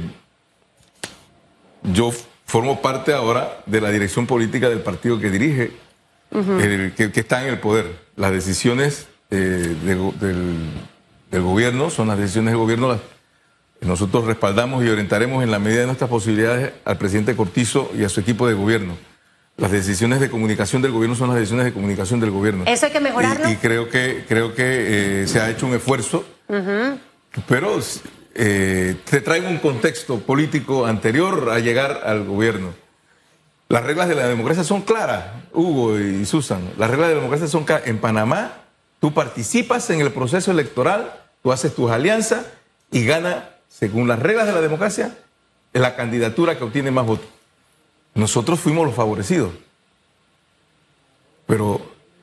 yo 1.83 2.11
formo 2.47 2.81
parte 2.81 3.13
ahora 3.13 3.63
de 3.67 3.81
la 3.81 3.91
dirección 3.91 4.27
política 4.27 4.69
del 4.69 4.81
partido 4.81 5.19
que 5.19 5.31
dirige, 5.31 5.73
que, 6.31 7.11
está 7.15 7.43
en 7.43 7.49
el 7.49 7.61
poder. 7.61 7.87
Las 8.17 8.33
decisiones 8.33 9.07
eh, 9.31 9.37
del, 9.37 10.19
del, 11.31 11.43
gobierno 11.43 11.91
son 11.91 12.09
las 12.09 12.19
decisiones 12.19 12.53
del 12.53 12.59
gobierno. 12.59 12.89
Las, 12.89 13.01
nosotros 13.81 14.25
respaldamos 14.25 14.85
y 14.85 14.89
orientaremos 14.89 15.45
en 15.45 15.51
la 15.51 15.59
medida 15.59 15.81
de 15.81 15.87
nuestras 15.87 16.11
posibilidades 16.11 16.73
al 16.85 16.97
presidente 16.97 17.37
Cortizo 17.37 17.91
y 17.97 18.05
a 18.05 18.09
su 18.09 18.21
equipo 18.21 18.49
de 18.49 18.55
gobierno. 18.55 18.97
Las 19.57 19.71
decisiones 19.71 20.19
de 20.19 20.31
comunicación 20.31 20.83
del 20.83 20.91
gobierno 20.91 21.15
son 21.15 21.29
las 21.29 21.37
decisiones 21.37 21.67
de 21.67 21.73
comunicación 21.73 22.19
del 22.19 22.33
gobierno. 22.33 22.65
¿Eso 22.67 22.87
hay 22.87 22.93
que 22.93 23.01
mejorarlo? 23.01 23.49
Y, 23.49 23.57
creo 23.57 23.89
que, 23.89 24.25
creo 24.27 24.55
que 24.55 25.23
eh, 25.23 25.27
se 25.29 25.41
ha 25.41 25.49
hecho 25.49 25.67
un 25.67 25.75
esfuerzo, 25.75 26.25
pero 27.47 27.79
eh, 28.35 28.97
te 29.09 29.21
traigo 29.21 29.49
un 29.49 29.59
contexto 29.59 30.19
político 30.19 30.87
anterior 30.87 31.51
a 31.53 31.61
llegar 31.61 32.01
al 32.05 32.25
gobierno. 32.25 32.75
Las 33.69 33.85
reglas 33.85 34.09
de 34.09 34.17
la 34.17 34.27
democracia 34.27 34.65
son 34.65 34.83
claras, 34.83 35.27
Hugo 35.53 36.01
y 36.01 36.25
Susan. 36.27 36.73
Las 36.77 36.91
reglas 36.91 37.09
de 37.09 37.15
la 37.15 37.21
democracia 37.21 37.47
son 37.47 37.65
claras. 37.65 37.87
En 37.87 37.99
Panamá, 37.99 38.65
tú 38.99 39.15
participas 39.15 39.89
en 39.91 40.01
el 40.01 40.13
proceso 40.13 40.51
electoral, 40.51 41.13
tú 41.45 41.53
haces 41.53 41.75
tus 41.75 41.93
alianzas 41.93 42.45
y 42.91 43.07
gana, 43.07 43.51
según 43.69 44.09
las 44.09 44.19
reglas 44.19 44.47
de 44.47 44.53
la 44.53 44.61
democracia, 44.61 45.17
la 45.73 45.95
candidatura 45.95 46.59
que 46.59 46.65
obtiene 46.65 46.91
más 46.91 47.07
votos. 47.07 47.34
Nosotros 48.15 48.61
fuimos 48.61 48.87
los 48.87 48.95
favorecidos, 48.95 49.53
pero 51.47 51.81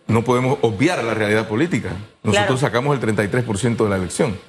no 0.07 0.24
podemos 0.24 0.57
obviar 0.62 1.03
la 1.03 1.13
realidad 1.13 1.48
política. 1.48 1.91
Nosotros 2.24 2.60
sacamos 2.60 2.98
el 2.98 3.15
33% 3.15 3.83
de 3.83 3.89
la 3.89 3.95
elección. 3.98 4.39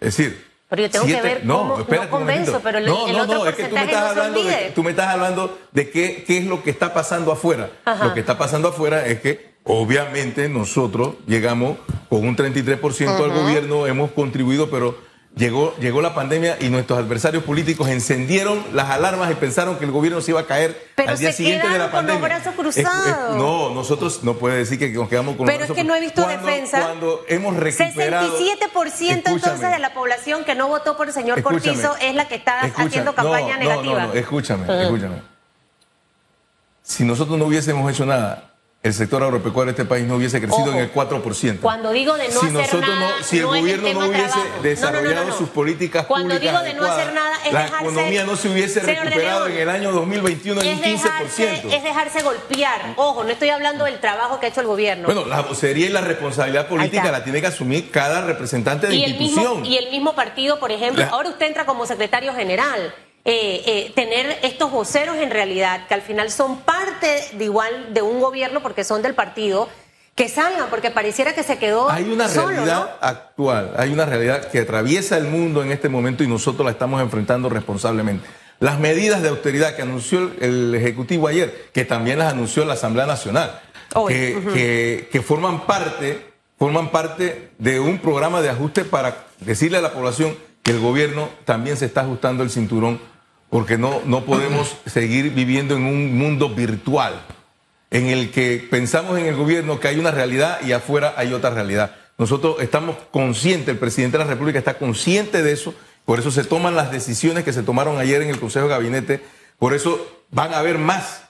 Es 0.00 0.16
decir, 0.16 0.46
pero 0.68 0.82
yo 0.82 0.90
tengo 0.90 1.06
que 1.06 1.20
ver 1.20 1.44
no, 1.44 1.78
no 1.78 2.10
convenzo, 2.10 2.60
pero 2.60 2.78
el, 2.78 2.86
no, 2.86 3.06
no, 3.06 3.22
otro 3.22 3.34
no, 3.34 3.46
es 3.46 3.54
que 3.54 3.64
tú 3.64 3.74
me 3.74 3.84
estás 3.84 4.10
hablando 4.10 4.42
de, 4.42 4.72
tú 4.74 4.82
me 4.82 4.90
estás 4.90 5.06
hablando 5.08 5.58
de 5.70 5.90
qué, 5.90 6.24
qué 6.26 6.38
es 6.38 6.46
lo 6.46 6.62
que 6.62 6.70
está 6.70 6.92
pasando 6.92 7.30
afuera. 7.30 7.70
Lo 8.02 8.14
que 8.14 8.20
está 8.20 8.36
pasando 8.36 8.68
afuera 8.68 9.06
es 9.06 9.20
que 9.20 9.54
obviamente 9.62 10.48
nosotros 10.48 11.14
llegamos 11.26 11.78
con 12.08 12.26
un 12.26 12.36
33% 12.36 13.08
al 13.08 13.30
gobierno, 13.30 13.86
hemos 13.86 14.10
contribuido, 14.10 14.68
pero 14.68 14.98
Llegó, 15.36 15.76
llegó 15.76 16.00
la 16.00 16.14
pandemia 16.14 16.56
y 16.60 16.70
nuestros 16.70 16.98
adversarios 16.98 17.44
políticos 17.44 17.90
encendieron 17.90 18.64
las 18.72 18.88
alarmas 18.88 19.30
y 19.30 19.34
pensaron 19.34 19.76
que 19.76 19.84
el 19.84 19.90
gobierno 19.90 20.22
se 20.22 20.30
iba 20.30 20.40
a 20.40 20.46
caer 20.46 20.88
al 20.96 21.18
día 21.18 21.30
siguiente 21.30 21.68
de 21.68 21.78
la 21.78 21.90
pandemia. 21.90 22.20
Con 22.22 22.30
los 22.30 22.40
brazos 22.42 22.54
cruzados. 22.54 23.36
no, 23.36 23.68
nosotros 23.74 24.24
no 24.24 24.38
puede 24.38 24.56
decir 24.56 24.78
que 24.78 24.88
nos 24.88 25.10
quedamos 25.10 25.36
con 25.36 25.46
los 25.46 25.54
Pero 25.54 25.66
es 25.66 25.72
que 25.72 25.84
no 25.84 25.94
he 25.94 26.00
visto 26.00 26.26
defensa. 26.26 26.80
Cuando 26.80 27.22
hemos 27.28 27.54
recuperado 27.54 28.38
67% 28.38 29.10
entonces 29.10 29.60
de 29.60 29.78
la 29.78 29.92
población 29.92 30.42
que 30.46 30.54
no 30.54 30.68
votó 30.68 30.96
por 30.96 31.08
el 31.08 31.12
señor 31.12 31.42
Cortizo 31.42 31.94
es 32.00 32.14
la 32.14 32.26
que 32.28 32.36
está 32.36 32.60
haciendo 32.62 33.14
campaña 33.14 33.58
negativa. 33.58 34.04
No, 34.04 34.08
no, 34.08 34.14
escúchame, 34.14 34.84
escúchame. 34.84 35.20
Si 36.82 37.04
nosotros 37.04 37.36
no 37.38 37.44
hubiésemos 37.44 37.92
hecho 37.92 38.06
nada, 38.06 38.55
el 38.82 38.94
sector 38.94 39.22
agropecuario 39.22 39.72
de 39.72 39.82
este 39.82 39.84
país 39.88 40.06
no 40.06 40.14
hubiese 40.14 40.40
crecido 40.40 40.72
en 40.72 40.78
el 40.78 40.92
4%. 40.92 41.60
Cuando 41.60 41.90
digo 41.90 42.14
de 42.14 42.28
no 42.28 42.40
si 42.40 42.46
hacer 42.46 42.52
nosotros 42.52 42.88
nada, 42.88 43.18
no, 43.18 43.24
si 43.24 43.38
el 43.38 43.46
gobierno 43.46 43.92
no 43.94 44.06
hubiese 44.06 44.38
desarrollado 44.62 45.36
sus 45.36 45.48
políticas 45.48 46.06
Cuando 46.06 46.34
públicas 46.34 46.62
digo 46.62 46.74
de 46.74 46.80
no 46.80 46.86
hacer 46.86 47.12
nada 47.12 47.36
es 47.44 47.52
la 47.52 47.66
economía 47.66 48.24
no 48.24 48.36
se 48.36 48.48
hubiese 48.48 48.80
recuperado 48.80 49.48
en 49.48 49.58
el 49.58 49.68
año 49.68 49.90
2021 49.90 50.62
en 50.62 50.76
un 50.76 50.82
15%. 50.82 51.72
es 51.72 51.82
dejarse 51.82 52.22
golpear. 52.22 52.94
Ojo, 52.96 53.24
no 53.24 53.30
estoy 53.30 53.48
hablando 53.48 53.84
del 53.84 53.98
trabajo 53.98 54.38
que 54.38 54.46
ha 54.46 54.48
hecho 54.50 54.60
el 54.60 54.68
gobierno. 54.68 55.06
Bueno, 55.06 55.24
la 55.24 55.40
vocería 55.40 55.86
y 55.86 55.90
la 55.90 56.00
responsabilidad 56.00 56.68
política 56.68 57.10
la 57.10 57.24
tiene 57.24 57.40
que 57.40 57.48
asumir 57.48 57.90
cada 57.90 58.20
representante 58.20 58.86
de 58.86 58.94
y 58.94 59.04
institución. 59.04 59.44
El 59.44 59.50
mismo, 59.62 59.66
y 59.66 59.76
el 59.78 59.90
mismo 59.90 60.14
partido, 60.14 60.60
por 60.60 60.70
ejemplo, 60.70 61.04
ahora 61.10 61.30
usted 61.30 61.46
entra 61.46 61.66
como 61.66 61.86
secretario 61.86 62.32
general. 62.34 62.94
Eh, 63.28 63.62
eh, 63.66 63.92
tener 63.92 64.38
estos 64.44 64.70
voceros 64.70 65.16
en 65.16 65.32
realidad, 65.32 65.88
que 65.88 65.94
al 65.94 66.02
final 66.02 66.30
son 66.30 66.60
parte 66.60 66.75
de 67.00 67.44
igual 67.44 67.92
de 67.94 68.02
un 68.02 68.20
gobierno 68.20 68.62
porque 68.62 68.84
son 68.84 69.02
del 69.02 69.14
partido, 69.14 69.68
que 70.16 70.30
salgan, 70.30 70.70
porque 70.70 70.90
pareciera 70.90 71.34
que 71.34 71.42
se 71.42 71.58
quedó. 71.58 71.90
Hay 71.90 72.04
una 72.04 72.26
realidad 72.26 72.96
actual, 73.00 73.74
hay 73.76 73.92
una 73.92 74.06
realidad 74.06 74.50
que 74.50 74.60
atraviesa 74.60 75.18
el 75.18 75.24
mundo 75.24 75.62
en 75.62 75.70
este 75.70 75.90
momento 75.90 76.24
y 76.24 76.26
nosotros 76.26 76.64
la 76.64 76.72
estamos 76.72 77.02
enfrentando 77.02 77.50
responsablemente. 77.50 78.26
Las 78.58 78.78
medidas 78.78 79.20
de 79.20 79.28
austeridad 79.28 79.76
que 79.76 79.82
anunció 79.82 80.30
el 80.40 80.74
Ejecutivo 80.74 81.28
ayer, 81.28 81.68
que 81.74 81.84
también 81.84 82.18
las 82.18 82.32
anunció 82.32 82.64
la 82.64 82.72
Asamblea 82.72 83.04
Nacional, 83.04 83.60
que, 84.08 85.08
que 85.12 85.22
forman 85.22 85.66
parte, 85.66 86.32
forman 86.58 86.90
parte 86.90 87.50
de 87.58 87.78
un 87.78 87.98
programa 87.98 88.40
de 88.40 88.48
ajuste 88.48 88.86
para 88.86 89.26
decirle 89.40 89.76
a 89.76 89.82
la 89.82 89.92
población 89.92 90.34
que 90.62 90.70
el 90.70 90.80
gobierno 90.80 91.28
también 91.44 91.76
se 91.76 91.84
está 91.84 92.00
ajustando 92.00 92.42
el 92.42 92.50
cinturón 92.50 92.98
porque 93.50 93.78
no, 93.78 94.02
no 94.04 94.24
podemos 94.24 94.76
seguir 94.86 95.30
viviendo 95.32 95.76
en 95.76 95.84
un 95.84 96.16
mundo 96.16 96.48
virtual 96.48 97.22
en 97.90 98.06
el 98.06 98.30
que 98.30 98.66
pensamos 98.70 99.18
en 99.18 99.26
el 99.26 99.36
gobierno 99.36 99.80
que 99.80 99.88
hay 99.88 99.98
una 99.98 100.10
realidad 100.10 100.58
y 100.66 100.72
afuera 100.72 101.14
hay 101.16 101.32
otra 101.32 101.50
realidad. 101.50 101.94
Nosotros 102.18 102.56
estamos 102.60 102.96
conscientes, 103.10 103.68
el 103.68 103.78
presidente 103.78 104.18
de 104.18 104.24
la 104.24 104.30
República 104.30 104.58
está 104.58 104.78
consciente 104.78 105.42
de 105.42 105.52
eso, 105.52 105.74
por 106.04 106.18
eso 106.18 106.30
se 106.30 106.44
toman 106.44 106.74
las 106.74 106.90
decisiones 106.90 107.44
que 107.44 107.52
se 107.52 107.62
tomaron 107.62 107.98
ayer 107.98 108.22
en 108.22 108.30
el 108.30 108.40
Consejo 108.40 108.66
de 108.66 108.72
Gabinete, 108.72 109.22
por 109.58 109.74
eso 109.74 110.24
van 110.30 110.54
a 110.54 110.58
haber 110.58 110.78
más 110.78 111.24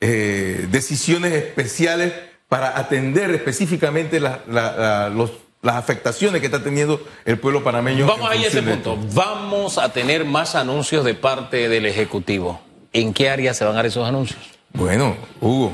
eh, 0.00 0.66
decisiones 0.70 1.32
especiales 1.32 2.12
para 2.48 2.78
atender 2.78 3.30
específicamente 3.30 4.20
los 4.20 5.32
las 5.62 5.76
afectaciones 5.76 6.40
que 6.40 6.46
está 6.46 6.62
teniendo 6.62 7.00
el 7.24 7.38
pueblo 7.38 7.62
panameño. 7.62 8.06
Vamos 8.06 8.30
a 8.30 8.34
ese 8.34 8.62
punto. 8.62 8.98
Vamos 9.14 9.78
a 9.78 9.92
tener 9.92 10.24
más 10.24 10.56
anuncios 10.56 11.04
de 11.04 11.14
parte 11.14 11.68
del 11.68 11.86
Ejecutivo. 11.86 12.60
¿En 12.92 13.14
qué 13.14 13.30
área 13.30 13.54
se 13.54 13.64
van 13.64 13.74
a 13.74 13.76
dar 13.76 13.86
esos 13.86 14.06
anuncios? 14.06 14.40
Bueno, 14.72 15.16
Hugo, 15.40 15.72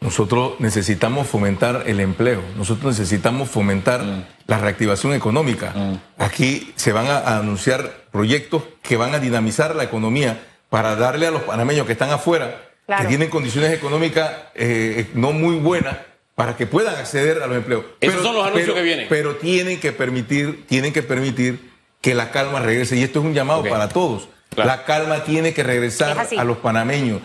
nosotros 0.00 0.54
necesitamos 0.58 1.28
fomentar 1.28 1.84
el 1.86 2.00
empleo, 2.00 2.42
nosotros 2.56 2.98
necesitamos 2.98 3.48
fomentar 3.48 4.02
mm. 4.02 4.24
la 4.48 4.58
reactivación 4.58 5.14
económica. 5.14 5.72
Mm. 5.74 5.94
Aquí 6.18 6.72
se 6.74 6.92
van 6.92 7.06
a, 7.06 7.38
anunciar 7.38 8.04
proyectos 8.10 8.64
que 8.82 8.96
van 8.96 9.14
a 9.14 9.20
dinamizar 9.20 9.76
la 9.76 9.84
economía 9.84 10.42
para 10.68 10.96
darle 10.96 11.28
a 11.28 11.30
los 11.30 11.42
panameños 11.42 11.86
que 11.86 11.92
están 11.92 12.10
afuera, 12.10 12.60
que 12.86 13.04
tienen 13.06 13.30
condiciones 13.30 13.72
económicas 13.72 14.30
eh, 14.54 15.08
no 15.14 15.32
muy 15.32 15.56
buenas, 15.56 15.96
para 16.34 16.56
que 16.56 16.66
puedan 16.66 16.96
acceder 16.96 17.42
a 17.42 17.46
los 17.46 17.56
empleos. 17.56 17.84
Esos 18.00 18.22
son 18.22 18.34
los 18.34 18.46
anuncios 18.46 18.74
que 18.74 18.82
vienen. 18.82 19.06
Pero 19.08 19.36
tienen 19.36 19.80
que 19.80 19.92
permitir, 19.92 20.66
tienen 20.66 20.92
que 20.92 21.02
permitir 21.02 21.70
que 22.00 22.14
la 22.14 22.30
calma 22.30 22.60
regrese. 22.60 22.96
Y 22.96 23.02
esto 23.02 23.20
es 23.20 23.24
un 23.24 23.34
llamado 23.34 23.64
para 23.64 23.88
todos. 23.88 24.28
La 24.56 24.84
calma 24.84 25.24
tiene 25.24 25.54
que 25.54 25.62
regresar 25.62 26.28
a 26.36 26.44
los 26.44 26.58
panameños. 26.58 27.20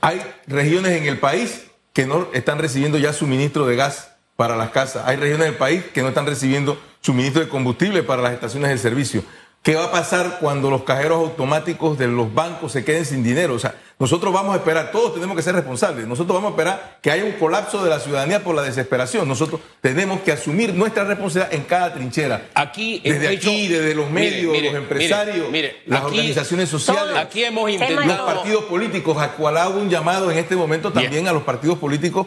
Hay 0.00 0.20
regiones 0.46 0.92
en 0.92 1.06
el 1.06 1.18
país 1.18 1.66
que 1.92 2.06
no 2.06 2.28
están 2.32 2.58
recibiendo 2.58 2.98
ya 2.98 3.12
suministro 3.12 3.66
de 3.66 3.76
gas 3.76 4.12
para 4.36 4.56
las 4.56 4.70
casas. 4.70 5.04
Hay 5.06 5.16
regiones 5.16 5.46
del 5.46 5.56
país 5.56 5.84
que 5.92 6.02
no 6.02 6.08
están 6.08 6.26
recibiendo 6.26 6.80
suministro 7.00 7.42
de 7.42 7.48
combustible 7.48 8.02
para 8.02 8.22
las 8.22 8.32
estaciones 8.32 8.70
de 8.70 8.78
servicio. 8.78 9.24
¿Qué 9.62 9.76
va 9.76 9.84
a 9.84 9.90
pasar 9.92 10.38
cuando 10.40 10.70
los 10.70 10.82
cajeros 10.82 11.18
automáticos 11.18 11.96
de 11.96 12.08
los 12.08 12.34
bancos 12.34 12.72
se 12.72 12.84
queden 12.84 13.04
sin 13.04 13.22
dinero? 13.22 13.54
O 13.54 13.58
sea, 13.60 13.76
nosotros 14.02 14.32
vamos 14.32 14.52
a 14.52 14.56
esperar, 14.58 14.90
todos 14.90 15.14
tenemos 15.14 15.36
que 15.36 15.44
ser 15.44 15.54
responsables, 15.54 16.08
nosotros 16.08 16.34
vamos 16.34 16.48
a 16.48 16.50
esperar 16.54 16.98
que 17.00 17.08
haya 17.12 17.24
un 17.24 17.34
colapso 17.34 17.84
de 17.84 17.88
la 17.88 18.00
ciudadanía 18.00 18.42
por 18.42 18.52
la 18.52 18.62
desesperación. 18.62 19.28
Nosotros 19.28 19.60
tenemos 19.80 20.22
que 20.22 20.32
asumir 20.32 20.74
nuestra 20.74 21.04
responsabilidad 21.04 21.54
en 21.54 21.62
cada 21.62 21.94
trinchera. 21.94 22.48
Aquí, 22.52 23.00
desde 23.04 23.28
aquí, 23.28 23.68
desde 23.68 23.94
los 23.94 24.10
medios, 24.10 24.60
los 24.60 24.74
empresarios, 24.74 25.46
las 25.86 26.02
organizaciones 26.02 26.68
sociales, 26.68 27.14
aquí 27.16 27.44
hemos 27.44 27.70
intentado... 27.70 28.04
los 28.04 28.20
partidos 28.22 28.64
políticos, 28.64 29.16
a 29.18 29.34
cual 29.34 29.56
hago 29.56 29.78
un 29.78 29.88
llamado 29.88 30.32
en 30.32 30.38
este 30.38 30.56
momento 30.56 30.92
también 30.92 31.28
a 31.28 31.32
los 31.32 31.44
partidos 31.44 31.78
políticos 31.78 32.26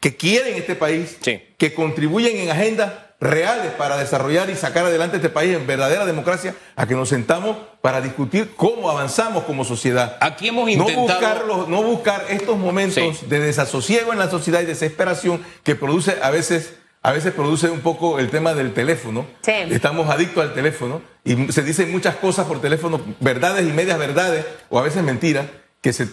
que 0.00 0.16
quieren 0.16 0.56
este 0.56 0.74
país, 0.74 1.16
que 1.56 1.74
contribuyen 1.74 2.38
en 2.38 2.50
agendas 2.50 2.92
reales 3.20 3.72
para 3.72 3.96
desarrollar 3.96 4.50
y 4.50 4.56
sacar 4.56 4.84
adelante 4.86 5.16
este 5.16 5.28
país 5.28 5.56
en 5.56 5.66
verdadera 5.66 6.04
democracia, 6.04 6.54
a 6.76 6.86
que 6.86 6.94
nos 6.94 7.08
sentamos 7.08 7.56
para 7.80 8.00
discutir 8.00 8.54
cómo 8.56 8.90
avanzamos 8.90 9.44
como 9.44 9.64
sociedad. 9.64 10.16
Aquí 10.20 10.48
hemos 10.48 10.68
intentado... 10.68 11.46
No 11.46 11.56
buscar, 11.56 11.68
no 11.68 11.82
buscar 11.82 12.24
estos 12.28 12.58
momentos 12.58 13.28
de 13.28 13.40
desasosiego 13.40 14.12
en 14.12 14.18
la 14.18 14.30
sociedad 14.30 14.60
y 14.60 14.66
desesperación 14.66 15.44
que 15.62 15.74
produce 15.74 16.16
a 16.22 16.30
veces... 16.30 16.74
A 17.06 17.12
veces 17.12 17.34
produce 17.34 17.68
un 17.68 17.80
poco 17.80 18.18
el 18.18 18.30
tema 18.30 18.54
del 18.54 18.72
teléfono. 18.72 19.26
Estamos 19.46 20.08
adictos 20.08 20.42
al 20.42 20.54
teléfono 20.54 21.02
y 21.22 21.52
se 21.52 21.62
dicen 21.62 21.92
muchas 21.92 22.16
cosas 22.16 22.46
por 22.46 22.62
teléfono, 22.62 22.98
verdades 23.20 23.68
y 23.68 23.72
medias 23.74 23.98
verdades, 23.98 24.46
o 24.70 24.78
a 24.78 24.82
veces 24.82 25.02
mentiras, 25.02 25.44
que 25.82 25.92
se, 25.92 26.08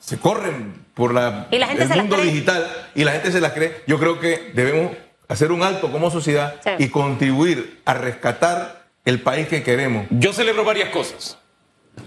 se, 0.00 0.16
corren 0.16 0.86
por 0.94 1.12
la, 1.12 1.48
el 1.50 1.88
mundo 1.94 2.16
digital 2.16 2.66
y 2.94 3.04
la 3.04 3.12
gente 3.12 3.30
se 3.30 3.38
las 3.38 3.52
cree. 3.52 3.82
Yo 3.86 3.98
creo 3.98 4.18
que 4.18 4.50
debemos 4.54 4.92
hacer 5.28 5.52
un 5.52 5.62
alto 5.62 5.90
como 5.90 6.10
sociedad 6.10 6.60
y 6.78 6.88
contribuir 6.88 7.80
a 7.84 7.94
rescatar 7.94 8.86
el 9.04 9.20
país 9.20 9.48
que 9.48 9.62
queremos. 9.62 10.06
Yo 10.10 10.32
celebro 10.32 10.64
varias 10.64 10.90
cosas. 10.90 11.38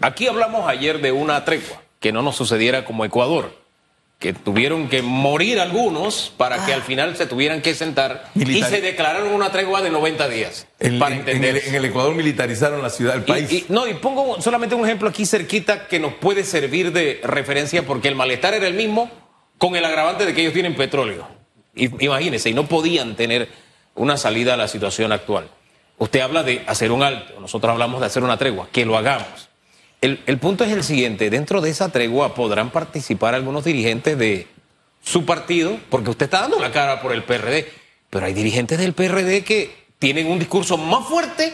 Aquí 0.01 0.27
hablamos 0.27 0.67
ayer 0.69 1.01
de 1.01 1.11
una 1.11 1.43
tregua. 1.45 1.81
que 1.99 2.11
no 2.13 2.21
nos 2.21 2.35
sucediera 2.37 2.85
como 2.85 3.03
Ecuador, 3.03 3.53
que 4.19 4.31
tuvieron 4.33 4.87
que 4.89 5.01
morir 5.01 5.59
algunos 5.59 6.31
para 6.37 6.65
que 6.65 6.73
al 6.73 6.81
final 6.81 7.15
se 7.17 7.25
tuvieran 7.25 7.61
que 7.61 7.73
sentar 7.73 8.29
y 8.35 8.61
se 8.63 8.79
declararon 8.81 9.33
una 9.33 9.51
tregua 9.51 9.81
de 9.81 9.89
90 9.89 10.27
días. 10.29 10.67
En, 10.79 10.97
para 10.99 11.15
en- 11.15 11.21
en 11.21 11.27
entender 11.29 11.57
el, 11.57 11.67
en 11.69 11.75
el 11.75 11.85
Ecuador 11.85 12.15
militarizaron 12.15 12.81
la 12.81 12.89
ciudad, 12.89 13.15
el 13.15 13.23
país. 13.23 13.51
y, 13.51 13.55
y- 13.57 13.65
no, 13.69 13.85
y 13.87 13.95
pongo 13.95 14.41
solamente 14.41 14.75
un 14.75 14.85
ejemplo 14.85 15.09
aquí 15.09 15.25
cerquita 15.25 15.87
que 15.87 15.99
nos 15.99 16.13
puede 16.13 16.43
servir 16.45 16.91
de 16.93 17.19
referencia 17.23 17.85
porque 17.85 18.07
el 18.09 18.15
malestar 18.15 18.53
era 18.53 18.67
el 18.67 18.73
mismo 18.75 19.09
con 19.57 19.75
el 19.75 19.83
agravante 19.83 20.25
de 20.25 20.33
que 20.33 20.41
ellos 20.41 20.53
tienen 20.53 20.75
petróleo. 20.75 21.27
Imagínense, 21.99 22.49
y 22.49 22.53
no 22.53 22.67
podían 22.67 23.15
tener 23.15 23.49
una 23.95 24.17
salida 24.17 24.53
a 24.53 24.57
la 24.57 24.67
situación 24.67 25.11
actual. 25.11 25.49
Usted 25.97 26.21
habla 26.21 26.43
de 26.43 26.63
hacer 26.67 26.91
un 26.91 27.03
alto, 27.03 27.39
nosotros 27.39 27.71
hablamos 27.71 27.99
de 27.99 28.07
hacer 28.07 28.23
una 28.23 28.37
tregua, 28.37 28.69
que 28.71 28.85
lo 28.85 28.97
hagamos. 28.97 29.49
El, 30.01 30.21
el 30.27 30.37
punto 30.37 30.63
es 30.63 30.71
el 30.71 30.83
siguiente, 30.83 31.29
dentro 31.29 31.59
de 31.59 31.69
esa 31.69 31.89
tregua 31.89 32.33
podrán 32.33 32.69
participar 32.69 33.35
algunos 33.35 33.65
dirigentes 33.65 34.17
de 34.17 34.47
su 35.03 35.25
partido, 35.25 35.77
porque 35.89 36.11
usted 36.11 36.25
está 36.25 36.41
dando 36.41 36.59
la 36.59 36.71
cara 36.71 37.01
por 37.01 37.11
el 37.11 37.23
PRD, 37.23 37.67
pero 38.09 38.25
hay 38.25 38.33
dirigentes 38.33 38.77
del 38.79 38.93
PRD 38.93 39.43
que 39.43 39.75
tienen 39.99 40.27
un 40.27 40.39
discurso 40.39 40.77
más 40.77 41.05
fuerte 41.07 41.53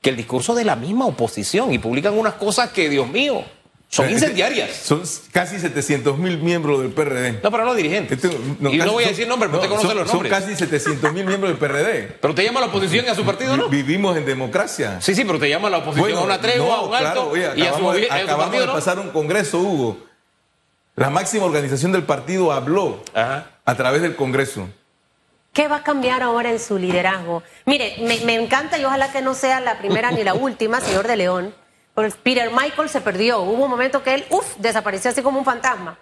que 0.00 0.10
el 0.10 0.16
discurso 0.16 0.54
de 0.54 0.64
la 0.64 0.76
misma 0.76 1.06
oposición 1.06 1.72
y 1.72 1.78
publican 1.78 2.16
unas 2.16 2.34
cosas 2.34 2.70
que, 2.70 2.88
Dios 2.88 3.08
mío, 3.08 3.44
son 3.88 4.10
incendiarias. 4.10 4.70
Son 4.76 5.02
casi 5.32 5.58
700 5.60 6.18
mil 6.18 6.38
miembros 6.38 6.80
del 6.82 6.90
PRD. 6.90 7.40
No, 7.42 7.50
pero 7.50 7.64
no 7.64 7.74
dirigentes. 7.74 8.22
Este, 8.22 8.36
y 8.36 8.58
no 8.60 8.92
voy 8.92 9.04
a 9.04 9.06
son- 9.06 9.14
decir 9.14 9.28
nombres, 9.28 9.50
pero 9.50 9.62
usted 9.62 9.68
no, 9.70 9.76
conoce 9.76 9.86
son, 9.88 9.96
los 9.96 10.08
son 10.10 10.16
nombres. 10.22 10.32
casi 10.32 10.56
700 10.56 11.12
mil 11.12 11.24
miembros 11.24 11.50
del 11.50 11.58
PRD. 11.58 12.18
Pero 12.20 12.34
te 12.34 12.44
llama 12.44 12.58
a 12.60 12.62
la 12.64 12.68
oposición 12.68 13.04
y 13.06 13.08
a 13.08 13.14
su 13.14 13.24
partido, 13.24 13.56
¿no? 13.56 13.68
Vi- 13.68 13.82
Vivimos 13.82 14.16
en 14.16 14.26
democracia. 14.26 15.00
Sí, 15.00 15.14
sí, 15.14 15.24
pero 15.24 15.38
te 15.38 15.48
llama 15.48 15.68
a 15.68 15.70
la 15.70 15.78
oposición 15.78 16.18
a 16.18 16.20
una 16.22 16.40
tregua, 16.40 16.74
a 16.74 16.78
no, 16.78 16.86
un 16.88 16.94
alto 16.94 17.12
claro, 17.12 17.28
oye, 17.30 17.42
y 17.56 17.62
a 17.62 17.64
su, 17.68 17.74
acabamos, 17.74 17.94
de- 17.94 18.04
a 18.04 18.08
su 18.08 18.14
acabamos 18.14 18.44
partido, 18.44 18.60
de 18.62 18.66
¿no? 18.66 18.72
pasar 18.74 18.98
un 18.98 19.10
congreso, 19.10 19.58
Hugo. 19.60 19.98
La 20.96 21.10
máxima 21.10 21.44
organización 21.44 21.92
del 21.92 22.02
partido 22.04 22.52
habló 22.52 23.02
Ajá. 23.14 23.50
a 23.64 23.74
través 23.76 24.02
del 24.02 24.16
congreso. 24.16 24.68
¿Qué 25.52 25.68
va 25.68 25.76
a 25.76 25.82
cambiar 25.82 26.22
ahora 26.22 26.50
en 26.50 26.58
su 26.58 26.76
liderazgo? 26.78 27.42
Mire, 27.64 27.96
me, 28.00 28.20
me 28.20 28.34
encanta 28.34 28.78
y 28.78 28.84
ojalá 28.84 29.10
que 29.12 29.22
no 29.22 29.32
sea 29.34 29.60
la 29.60 29.78
primera 29.78 30.10
ni 30.10 30.22
la 30.24 30.34
última, 30.34 30.80
señor 30.80 31.06
de 31.06 31.16
León. 31.16 31.54
Peter 32.22 32.50
Michael 32.50 32.88
se 32.88 33.00
perdió. 33.00 33.40
Hubo 33.40 33.64
un 33.64 33.70
momento 33.70 34.02
que 34.02 34.14
él, 34.14 34.26
uff, 34.30 34.56
desapareció 34.58 35.10
así 35.10 35.22
como 35.22 35.38
un 35.38 35.44
fantasma. 35.44 35.98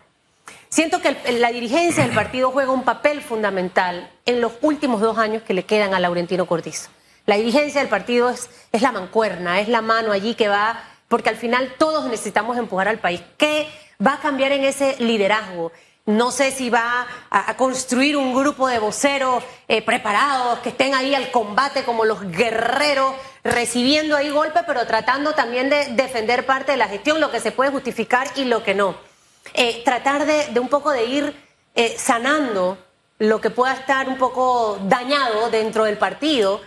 Siento 0.68 1.00
que 1.00 1.16
la 1.38 1.52
dirigencia 1.52 2.02
del 2.04 2.14
partido 2.14 2.50
juega 2.50 2.72
un 2.72 2.83
papel 2.83 3.22
fundamental 3.22 4.11
en 4.26 4.40
los 4.40 4.52
últimos 4.61 5.00
dos 5.00 5.18
años 5.18 5.42
que 5.44 5.54
le 5.54 5.64
quedan 5.64 5.94
a 5.94 6.00
Laurentino 6.00 6.46
Cortizo. 6.46 6.90
La 7.26 7.37
dirigencia 7.37 7.80
del 7.80 7.88
partido 7.88 8.28
es, 8.28 8.50
es 8.72 8.83
la 8.83 8.90
mancuerna, 8.90 9.61
es 9.61 9.68
la 9.68 9.83
mano 9.83 10.11
allí 10.11 10.35
que 10.35 10.48
va, 10.48 10.83
porque 11.07 11.28
al 11.28 11.37
final 11.37 11.74
todos 11.78 12.07
necesitamos 12.07 12.59
empujar 12.59 12.88
al 12.88 12.98
país. 12.98 13.22
¿Qué 13.38 13.68
va 14.04 14.14
a 14.14 14.20
cambiar 14.20 14.50
en 14.50 14.64
ese 14.64 14.96
liderazgo? 14.98 15.70
No 16.06 16.30
sé 16.30 16.50
si 16.50 16.68
va 16.68 17.06
a, 17.30 17.56
construir 17.56 18.16
un 18.18 18.34
grupo 18.34 18.68
de 18.68 18.78
voceros 18.78 19.42
eh, 19.68 19.80
preparados, 19.80 20.58
que 20.58 20.68
estén 20.68 20.94
ahí 20.94 21.14
al 21.14 21.30
combate 21.30 21.82
como 21.84 22.04
los 22.04 22.20
guerreros, 22.30 23.14
recibiendo 23.42 24.14
ahí 24.14 24.28
golpes, 24.28 24.64
pero 24.66 24.86
tratando 24.86 25.32
también 25.32 25.70
de 25.70 25.86
defender 25.94 26.44
parte 26.44 26.72
de 26.72 26.78
la 26.78 26.88
gestión, 26.88 27.20
lo 27.20 27.30
que 27.30 27.40
se 27.40 27.52
puede 27.52 27.70
justificar 27.70 28.28
y 28.36 28.44
lo 28.44 28.62
que 28.62 28.74
no 28.74 28.96
eh, 29.54 29.82
tratar 29.84 30.26
de, 30.26 30.48
de 30.48 30.60
un 30.60 30.68
poco 30.68 30.90
de 30.90 31.04
ir 31.06 31.36
eh, 31.74 31.94
sanando 31.98 32.78
lo 33.18 33.40
que 33.40 33.50
pueda 33.50 33.72
estar 33.72 34.08
un 34.08 34.18
poco 34.18 34.78
dañado 34.84 35.50
dentro 35.50 35.84
del 35.84 35.96
partido, 35.96 36.60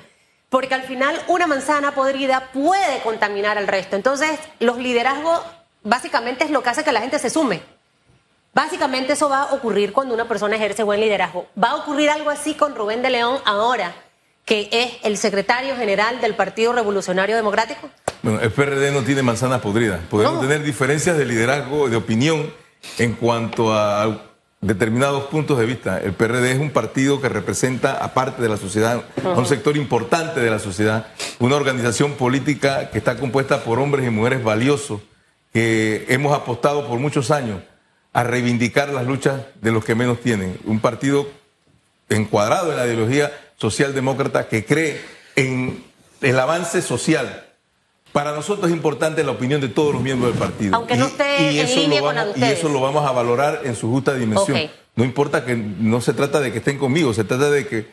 porque 0.50 0.74
al 0.74 0.84
final 0.84 1.20
una 1.28 1.46
manzana 1.46 1.94
podrida 1.94 2.50
puede 2.54 3.02
contaminar 3.02 3.58
al 3.58 3.68
resto. 3.68 3.96
Entonces, 3.96 4.40
los 4.60 4.78
liderazgos 4.78 5.42
básicamente 5.84 6.44
es 6.44 6.50
lo 6.52 6.64
que 6.64 6.70
hace 6.70 6.84
que 6.84 6.92
la 6.92 7.02
gente 7.02 7.20
se 7.20 7.30
sume. 7.30 7.77
Básicamente 8.58 9.14
eso 9.14 9.30
va 9.30 9.44
a 9.44 9.54
ocurrir 9.54 9.94
cuando 9.94 10.16
una 10.16 10.28
persona 10.28 10.56
ejerce 10.56 10.82
buen 10.82 11.00
liderazgo. 11.00 11.46
Va 11.64 11.70
a 11.70 11.76
ocurrir 11.76 12.10
algo 12.10 12.32
así 12.32 12.56
con 12.56 12.74
Rubén 12.74 13.04
de 13.04 13.12
León 13.12 13.38
ahora, 13.46 13.94
que 14.46 14.68
es 14.72 14.94
el 15.04 15.18
secretario 15.18 15.76
general 15.76 16.20
del 16.22 16.34
Partido 16.34 16.74
Revolucionario 16.74 17.36
Democrático. 17.36 17.88
Bueno, 18.24 18.40
el 18.42 18.50
PRD 18.50 18.92
no 18.92 19.04
tiene 19.04 19.22
manzanas 19.22 19.62
podridas. 19.62 20.00
Podemos 20.10 20.34
No. 20.34 20.40
tener 20.42 20.64
diferencias 20.64 21.16
de 21.20 21.26
liderazgo, 21.26 21.88
de 21.88 21.98
opinión 21.98 22.52
en 22.98 23.14
cuanto 23.14 23.72
a 23.76 24.24
determinados 24.60 25.26
puntos 25.26 25.60
de 25.60 25.66
vista. 25.68 26.00
El 26.00 26.14
PRD 26.14 26.54
es 26.54 26.58
un 26.60 26.72
partido 26.72 27.22
que 27.22 27.30
representa 27.30 28.04
a 28.04 28.16
parte 28.16 28.42
de 28.42 28.50
la 28.50 28.58
sociedad, 28.58 29.04
a 29.24 29.38
un 29.38 29.46
sector 29.46 29.78
importante 29.78 30.40
de 30.40 30.50
la 30.50 30.58
sociedad, 30.58 31.06
una 31.38 31.58
organización 31.58 32.14
política 32.14 32.90
que 32.90 32.98
está 32.98 33.18
compuesta 33.18 33.62
por 33.64 33.78
hombres 33.78 34.08
y 34.08 34.10
mujeres 34.10 34.44
valiosos 34.44 35.02
que 35.54 36.08
hemos 36.10 36.36
apostado 36.36 36.88
por 36.88 36.98
muchos 36.98 37.30
años 37.30 37.62
a 38.18 38.24
reivindicar 38.24 38.90
las 38.90 39.06
luchas 39.06 39.42
de 39.62 39.72
los 39.72 39.86
que 39.86 39.94
menos 39.94 40.20
tienen. 40.22 40.58
Un 40.66 40.80
partido 40.80 41.28
encuadrado 42.10 42.72
en 42.72 42.78
la 42.78 42.86
ideología 42.88 43.32
socialdemócrata 43.58 44.48
que 44.48 44.66
cree 44.66 45.00
en 45.36 45.84
el 46.22 46.40
avance 46.40 46.82
social. 46.82 47.46
Para 48.14 48.32
nosotros 48.32 48.70
es 48.72 48.76
importante 48.76 49.24
la 49.24 49.32
opinión 49.34 49.62
de 49.62 49.68
todos 49.68 49.94
los 49.94 50.02
miembros 50.02 50.32
del 50.32 50.40
partido. 50.40 50.76
Aunque 50.76 50.96
no 50.96 51.06
esté 51.06 51.60
en 51.60 51.66
eso 51.68 51.80
línea 51.80 52.02
con 52.02 52.16
la 52.16 52.26
y 52.36 52.44
eso 52.44 52.70
lo 52.70 52.82
vamos 52.82 53.06
a 53.08 53.12
valorar 53.12 53.62
en 53.66 53.76
su 53.76 53.88
justa 53.92 54.16
dimensión. 54.16 54.58
No 54.96 55.04
importa 55.04 55.46
que 55.46 55.56
no 55.56 56.02
se 56.02 56.14
trata 56.14 56.40
de 56.40 56.52
que 56.52 56.58
estén 56.58 56.80
conmigo, 56.80 57.14
se 57.14 57.24
trata 57.24 57.52
de 57.52 57.68
que 57.68 57.86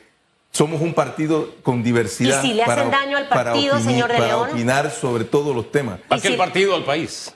somos 0.53 0.81
un 0.81 0.95
partido 0.95 1.51
con 1.63 1.83
diversidad. 1.83 2.43
¿Y 2.43 2.49
si 2.49 2.55
le 2.55 2.63
hacen 2.63 2.91
daño 2.91 3.19
al 3.19 3.29
para 3.29 3.53
partido, 3.53 3.79
señor 3.79 4.09
de 4.11 4.15
para 4.17 4.29
León? 4.29 4.51
opinar 4.53 4.91
sobre 4.91 5.25
todos 5.25 5.55
los 5.55 5.71
temas. 5.71 5.99
Y 6.11 6.15
el 6.15 6.21
si- 6.23 6.33
partido 6.39 6.75
al 6.75 6.85
país. 6.85 7.31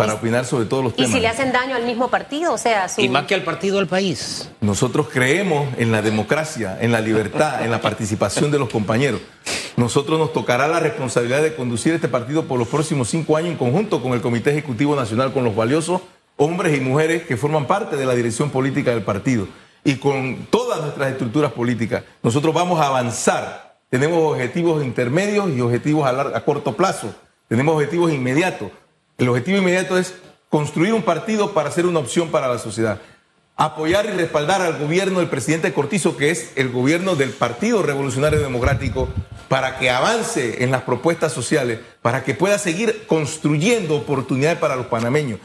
Para 0.00 0.14
opinar 0.14 0.44
sobre 0.44 0.64
todos 0.66 0.82
los 0.84 0.92
Y 0.94 0.96
temas. 0.96 1.12
si 1.12 1.20
le 1.20 1.28
hacen 1.28 1.52
daño 1.52 1.74
al 1.76 1.84
mismo 1.84 2.08
partido, 2.08 2.52
o 2.52 2.58
sea, 2.58 2.88
su... 2.88 3.00
Y 3.00 3.08
más 3.08 3.24
que 3.26 3.34
al 3.34 3.42
partido 3.42 3.78
al 3.78 3.86
país. 3.86 4.50
Nosotros 4.60 5.08
creemos 5.12 5.68
en 5.78 5.92
la 5.92 6.02
democracia, 6.02 6.78
en 6.80 6.92
la 6.92 7.00
libertad, 7.00 7.64
en 7.64 7.70
la 7.70 7.80
participación 7.88 8.50
de 8.50 8.58
los 8.58 8.68
compañeros. 8.68 9.20
Nosotros 9.76 10.18
nos 10.18 10.32
tocará 10.32 10.68
la 10.68 10.80
responsabilidad 10.80 11.42
de 11.42 11.54
conducir 11.54 11.94
este 11.94 12.08
partido 12.08 12.44
por 12.44 12.58
los 12.58 12.68
próximos 12.68 13.08
cinco 13.08 13.36
años 13.36 13.52
en 13.52 13.56
conjunto 13.56 14.02
con 14.02 14.12
el 14.12 14.20
Comité 14.20 14.50
Ejecutivo 14.50 14.94
Nacional, 14.96 15.32
con 15.32 15.44
los 15.44 15.54
valiosos 15.56 16.00
hombres 16.36 16.76
y 16.76 16.80
mujeres 16.80 17.22
que 17.24 17.36
forman 17.36 17.66
parte 17.66 17.96
de 17.96 18.06
la 18.06 18.14
dirección 18.14 18.50
política 18.50 18.90
del 18.92 19.02
partido 19.02 19.46
y 19.84 19.96
con 19.96 20.46
todas 20.50 20.80
nuestras 20.80 21.12
estructuras 21.12 21.52
políticas. 21.52 22.02
Nosotros 22.22 22.54
vamos 22.54 22.80
a 22.80 22.86
avanzar. 22.86 23.76
Tenemos 23.90 24.32
objetivos 24.32 24.84
intermedios 24.84 25.50
y 25.50 25.60
objetivos 25.60 26.06
a, 26.06 26.12
lar- 26.12 26.32
a 26.34 26.44
corto 26.44 26.74
plazo. 26.76 27.14
Tenemos 27.48 27.74
objetivos 27.74 28.12
inmediatos. 28.12 28.70
El 29.20 29.28
objetivo 29.28 29.58
inmediato 29.58 29.98
es 29.98 30.14
construir 30.48 30.94
un 30.94 31.02
partido 31.02 31.52
para 31.52 31.70
ser 31.70 31.84
una 31.84 31.98
opción 31.98 32.30
para 32.30 32.48
la 32.48 32.58
sociedad. 32.58 33.02
Apoyar 33.54 34.06
y 34.06 34.12
respaldar 34.12 34.62
al 34.62 34.78
gobierno 34.78 35.18
del 35.18 35.28
presidente 35.28 35.74
Cortizo, 35.74 36.16
que 36.16 36.30
es 36.30 36.52
el 36.56 36.70
gobierno 36.70 37.16
del 37.16 37.28
Partido 37.28 37.82
Revolucionario 37.82 38.40
Democrático, 38.40 39.10
para 39.50 39.78
que 39.78 39.90
avance 39.90 40.64
en 40.64 40.70
las 40.70 40.84
propuestas 40.84 41.34
sociales, 41.34 41.80
para 42.00 42.24
que 42.24 42.32
pueda 42.32 42.56
seguir 42.56 43.04
construyendo 43.06 43.94
oportunidades 43.94 44.58
para 44.58 44.74
los 44.74 44.86
panameños. 44.86 45.38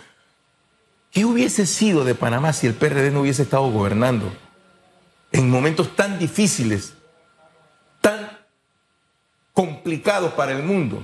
¿Qué 1.11 1.25
hubiese 1.25 1.65
sido 1.65 2.05
de 2.05 2.15
Panamá 2.15 2.53
si 2.53 2.67
el 2.67 2.75
PRD 2.75 3.11
no 3.11 3.21
hubiese 3.21 3.41
estado 3.41 3.69
gobernando 3.69 4.31
en 5.33 5.49
momentos 5.49 5.97
tan 5.97 6.17
difíciles, 6.17 6.93
tan 7.99 8.39
complicados 9.51 10.31
para 10.31 10.53
el 10.53 10.63
mundo? 10.63 11.03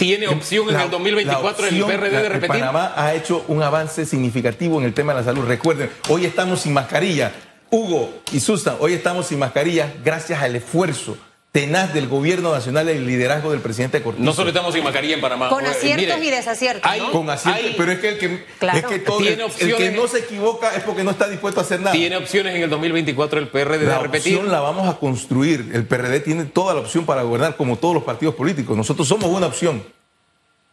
¿Tiene 0.00 0.28
opción 0.28 0.70
en 0.70 0.80
el 0.80 0.90
2024 0.90 1.62
la 1.62 1.68
el 1.68 1.82
opción- 1.82 1.88
PRD 2.00 2.22
de 2.22 2.28
repetir? 2.30 2.48
Panamá 2.48 2.92
ha 2.96 3.14
hecho 3.14 3.44
un 3.48 3.62
avance 3.62 4.06
significativo 4.06 4.78
en 4.80 4.86
el 4.86 4.94
tema 4.94 5.12
de 5.12 5.20
la 5.20 5.24
salud. 5.24 5.44
Recuerden, 5.46 5.90
hoy 6.08 6.24
estamos 6.24 6.60
sin 6.62 6.72
mascarilla. 6.72 7.32
Hugo 7.70 8.10
y 8.32 8.40
Susan, 8.40 8.76
hoy 8.80 8.94
estamos 8.94 9.26
sin 9.26 9.38
mascarilla 9.38 9.92
gracias 10.02 10.42
al 10.42 10.56
esfuerzo 10.56 11.16
tenaz 11.52 11.92
del 11.92 12.06
gobierno 12.06 12.52
nacional 12.52 12.88
y 12.88 12.92
el 12.92 13.06
liderazgo 13.06 13.50
del 13.50 13.60
presidente 13.60 14.00
Cortizo. 14.02 14.24
No 14.24 14.32
solo 14.32 14.50
estamos 14.50 14.72
sin 14.72 14.84
mascarilla 14.84 15.14
en 15.14 15.20
Panamá. 15.20 15.48
Con 15.48 15.64
Eh, 15.64 15.68
aciertos 15.68 16.18
mire, 16.20 16.28
y 16.28 16.30
desaciertos, 16.30 16.88
hay- 16.88 17.00
¿no? 17.00 17.10
con 17.10 17.28
acierto, 17.28 17.60
hay- 17.66 17.74
pero 17.76 17.90
es 17.90 17.98
que 17.98 18.08
el 18.10 18.18
que, 18.18 18.44
Claro. 18.60 18.78
es 18.78 18.84
que 18.86 18.98
todo- 19.00 19.18
Tiene 19.18 19.42
el- 19.58 19.76
que 19.76 19.90
no 19.90 20.06
se 20.06 20.18
equivoca 20.20 20.74
es 20.76 20.84
porque 20.84 21.02
no 21.02 21.10
está 21.10 21.28
dispuesto 21.28 21.60
a 21.60 21.64
hacer 21.64 21.80
nada. 21.80 21.90
¿Tiene 21.92 22.16
opciones 22.16 22.54
en 22.54 22.62
el 22.62 22.70
2024 22.70 23.40
el 23.40 23.48
PRD 23.48 23.84
La 23.86 23.94
de 23.94 23.98
repetir? 23.98 24.36
opción 24.36 24.52
la 24.52 24.60
vamos 24.60 24.88
a 24.88 24.98
construir. 24.98 25.70
El 25.74 25.84
PRD 25.86 26.20
tiene 26.20 26.44
toda 26.44 26.72
la 26.74 26.80
opción 26.80 27.04
para 27.04 27.22
gobernar, 27.22 27.56
como 27.56 27.76
todos 27.78 27.94
los 27.94 28.04
partidos 28.04 28.36
políticos. 28.36 28.76
Nosotros 28.76 29.08
somos 29.08 29.28
una 29.28 29.46
opción. 29.46 29.82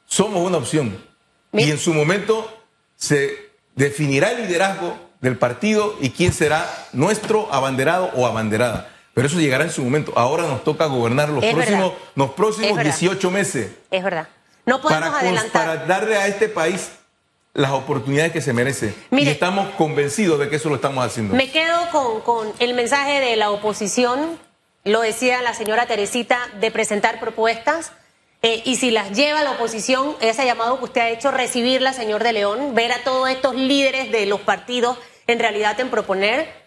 Somos 0.06 0.46
una 0.46 0.58
opción. 0.58 0.96
Y 1.54 1.72
en 1.72 1.80
su 1.80 1.94
momento 1.94 2.56
se 2.96 3.50
definirá 3.76 4.32
el 4.32 4.44
liderazgo 4.44 4.96
del 5.22 5.38
partido 5.38 5.96
y 6.02 6.12
quién 6.12 6.34
será 6.34 6.70
nuestro 6.94 7.52
abanderado 7.52 8.12
o 8.16 8.28
abanderada. 8.28 8.94
Pero 9.18 9.28
eso 9.30 9.40
llegará 9.40 9.64
en 9.64 9.72
su 9.72 9.84
momento. 9.84 10.14
Ahora 10.16 10.44
nos 10.44 10.64
toca 10.64 10.86
gobernar 10.86 11.30
los 11.30 11.44
Es 11.44 11.52
próximos, 11.52 11.90
verdad. 11.90 12.06
los 12.14 12.30
próximos 12.30 12.76
verdad. 12.78 12.84
18 12.96 13.32
meses 13.32 13.72
Es 13.90 14.04
verdad. 14.04 14.28
No 14.68 14.80
podemos 14.80 15.10
para, 15.10 15.20
adelantar. 15.22 15.52
para 15.66 15.86
darle 15.88 16.18
a 16.18 16.28
este 16.28 16.48
país 16.50 16.92
las 17.56 17.72
oportunidades 17.72 18.32
que 18.32 18.42
se 18.42 18.54
merece. 18.54 18.94
Mire. 19.10 19.32
y 19.32 19.34
estamos 19.34 19.70
convencidos 19.70 20.40
de 20.40 20.50
que 20.50 20.58
eso 20.58 20.70
lo 20.70 20.76
estamos 20.76 21.04
haciendo. 21.04 21.34
Me 21.34 21.50
quedo 21.50 21.90
con, 21.92 22.22
con 22.22 22.54
el 22.60 22.76
mensaje 22.76 23.20
de 23.20 23.36
la 23.38 23.50
oposición, 23.50 24.38
lo 24.84 25.02
decía 25.02 25.42
la 25.42 25.56
señora 25.56 25.88
Teresita, 25.88 26.38
de 26.60 26.70
presentar 26.70 27.20
propuestas. 27.20 27.94
Eh, 28.44 28.62
y 28.66 28.76
si 28.76 28.92
las 28.92 29.14
lleva 29.14 29.42
la 29.42 29.54
oposición, 29.54 30.16
ese 30.22 30.46
llamado 30.46 30.78
que 30.78 30.84
usted 30.86 31.02
ha 31.02 31.10
hecho, 31.10 31.32
recibirla, 31.32 31.92
señor 31.92 32.24
de 32.24 32.34
León, 32.34 32.76
ver 32.76 32.92
a 32.92 33.04
todos 33.04 33.30
estos 33.32 33.56
líderes 33.56 34.12
de 34.12 34.28
los 34.28 34.42
partidos 34.42 34.96
en 35.26 35.40
realidad 35.40 35.80
en 35.80 35.90
proponer. 35.90 36.67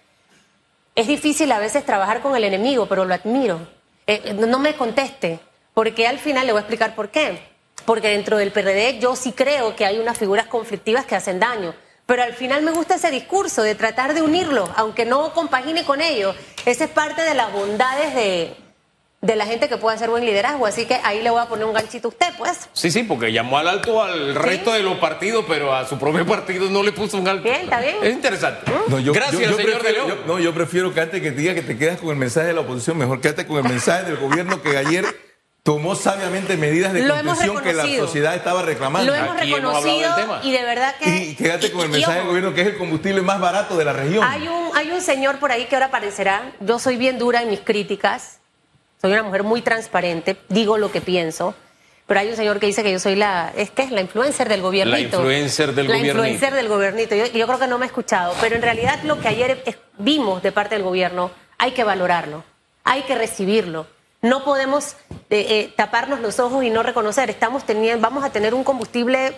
Es 0.94 1.07
difícil 1.07 1.50
a 1.53 1.59
veces 1.59 1.85
trabajar 1.85 2.20
con 2.20 2.35
el 2.37 2.44
enemigo, 2.44 2.87
pero 2.87 3.05
lo 3.05 3.14
admiro. 3.14 3.61
Eh, 4.07 4.35
no 4.35 4.59
me 4.59 4.74
conteste, 4.74 5.40
porque 5.72 6.07
al 6.07 6.18
final 6.18 6.46
le 6.46 6.53
voy 6.53 6.59
a 6.59 6.62
explicar 6.62 6.94
por 6.94 7.11
qué. 7.11 7.40
Porque 7.85 8.09
dentro 8.09 8.37
del 8.37 8.53
PRD 8.53 8.98
yo 8.98 9.16
sí 9.16 9.33
creo 9.33 9.74
que 9.76 9.87
hay 9.87 9.98
unas 9.98 10.18
figuras 10.18 10.46
conflictivas 10.46 11.07
que 11.07 11.16
hacen 11.16 11.40
daño. 11.40 11.74
Pero 12.07 12.22
al 12.22 12.35
final 12.35 12.62
me 12.62 12.72
gusta 12.72 12.96
ese 12.96 13.11
discurso 13.11 13.62
de 13.62 13.74
tratar 13.74 14.14
de 14.14 14.22
unirlos, 14.22 14.68
aunque 14.76 15.05
no 15.05 15.33
compagine 15.33 15.85
con 15.85 16.00
ellos. 16.00 16.35
Esa 16.66 16.85
es 16.85 16.90
parte 16.90 17.22
de 17.22 17.35
las 17.35 17.53
bondades 17.53 18.14
de, 18.14 18.57
de 19.22 19.37
la 19.37 19.44
gente 19.44 19.68
que 19.68 19.76
puede 19.76 19.96
hacer 19.96 20.09
buen 20.09 20.24
liderazgo. 20.24 20.64
Así 20.66 20.87
que 20.87 20.94
ahí 21.04 21.22
le 21.22 21.28
voy 21.30 21.40
a 21.42 21.46
poner 21.46 21.66
un 21.66 21.74
ganchito 21.74 22.09
a 22.09 22.11
usted, 22.11 22.26
pues. 22.38 22.68
Sí, 22.72 22.90
sí, 22.90 23.02
porque 23.02 23.33
llamó 23.33 23.59
al 23.59 23.68
alto 23.68 24.02
al 24.02 24.35
resto 24.35 24.72
de 24.72 24.83
los 24.83 24.96
partidos, 24.98 25.44
pero 25.46 25.74
a 25.74 25.87
su 25.87 25.98
propio 25.98 26.24
partido 26.26 26.70
no 26.70 26.83
le 26.83 26.92
puso 26.92 27.18
un 27.18 27.28
alto. 27.28 27.44
Bien, 27.44 27.62
está 27.62 27.80
bien. 27.80 27.96
Es 28.02 28.12
interesante. 28.14 28.70
No, 28.88 28.98
yo, 28.98 29.12
Gracias, 29.12 29.40
yo- 29.42 29.50
yo 29.50 29.56
señor 29.56 29.83
de 29.83 29.92
León. 29.92 30.09
yo- 30.09 30.16
no, 30.26 30.38
yo 30.38 30.54
prefiero 30.54 30.94
que 30.94 31.00
antes 31.00 31.20
que 31.20 31.33
te 31.33 31.37
diga 31.37 31.54
que 31.54 31.62
te 31.62 31.76
quedas 31.76 31.98
con 31.98 32.09
el 32.11 32.16
mensaje 32.16 32.46
de 32.48 32.54
la 32.54 32.61
oposición, 32.62 32.96
mejor 32.96 33.20
quédate 33.20 33.46
con 33.46 33.59
el 33.59 33.64
mensaje 33.64 34.04
del 34.04 34.16
gobierno 34.16 34.62
que 34.62 34.76
ayer 34.78 35.04
tomó 35.62 35.94
sabiamente 35.94 36.56
medidas 36.56 36.94
de 36.94 37.00
hemos 37.00 37.18
contención 37.18 37.62
que 37.62 37.74
la 37.74 37.87
sociedad 37.98 38.35
estaba 38.35 38.62
reclamando. 38.62 39.12
Lo 39.12 39.18
hemos 39.18 39.37
Aquí 39.37 39.52
hemos 39.52 39.74
reconocido 39.74 40.14
tema. 40.16 40.40
y 40.42 40.52
de 40.52 40.62
verdad 40.62 40.94
que... 40.96 41.11
Y 41.11 41.35
quédate 41.35 41.70
con 41.70 41.83
el 41.83 41.88
y- 41.88 41.92
mensaje 41.92 42.18
del 42.20 42.26
gobierno 42.26 42.54
que 42.54 42.62
es 42.62 42.66
el 42.68 42.78
combustible 42.78 43.20
más 43.20 43.38
barato 43.38 43.76
de 43.76 43.85
la 43.85 43.92
región. 43.92 44.24
Hay 44.24 44.48
un, 44.48 44.70
hay 44.74 44.90
un 44.90 45.02
señor 45.02 45.38
por 45.38 45.52
ahí 45.52 45.66
que 45.66 45.76
ahora 45.76 45.87
aparecerá. 45.87 46.52
Yo 46.61 46.78
soy 46.78 46.96
bien 46.96 47.18
dura 47.18 47.42
en 47.42 47.50
mis 47.50 47.61
críticas. 47.61 48.39
Soy 49.00 49.12
una 49.12 49.22
mujer 49.22 49.42
muy 49.42 49.62
transparente. 49.62 50.36
Digo 50.48 50.78
lo 50.78 50.92
que 50.92 51.00
pienso. 51.00 51.54
Pero 52.06 52.20
hay 52.20 52.28
un 52.28 52.36
señor 52.36 52.58
que 52.58 52.66
dice 52.66 52.82
que 52.82 52.90
yo 52.92 52.98
soy 52.98 53.14
la. 53.14 53.52
Es 53.56 53.70
que 53.70 53.82
es 53.82 53.90
la 53.90 54.00
influencer 54.00 54.48
del 54.48 54.62
gobierno. 54.62 54.92
La 54.92 55.00
influencer 55.00 55.74
del 55.74 55.86
La 55.86 55.94
gobiernito. 55.94 56.18
influencer 56.18 56.54
del 56.54 56.68
gobernito. 56.68 57.14
Yo, 57.14 57.26
yo 57.26 57.46
creo 57.46 57.58
que 57.58 57.66
no 57.68 57.78
me 57.78 57.84
ha 57.84 57.86
escuchado. 57.86 58.34
Pero 58.40 58.56
en 58.56 58.62
realidad 58.62 58.98
lo 59.04 59.20
que 59.20 59.28
ayer 59.28 59.62
vimos 59.98 60.42
de 60.42 60.50
parte 60.52 60.74
del 60.74 60.84
gobierno 60.84 61.30
hay 61.56 61.70
que 61.70 61.84
valorarlo. 61.84 62.42
Hay 62.84 63.02
que 63.02 63.14
recibirlo. 63.14 63.86
No 64.22 64.44
podemos 64.44 64.96
eh, 65.08 65.46
eh, 65.48 65.72
taparnos 65.76 66.20
los 66.20 66.40
ojos 66.40 66.64
y 66.64 66.70
no 66.70 66.82
reconocer. 66.82 67.30
Estamos 67.30 67.64
teniendo, 67.64 68.02
vamos 68.02 68.24
a 68.24 68.30
tener 68.30 68.54
un 68.54 68.64
combustible 68.64 69.34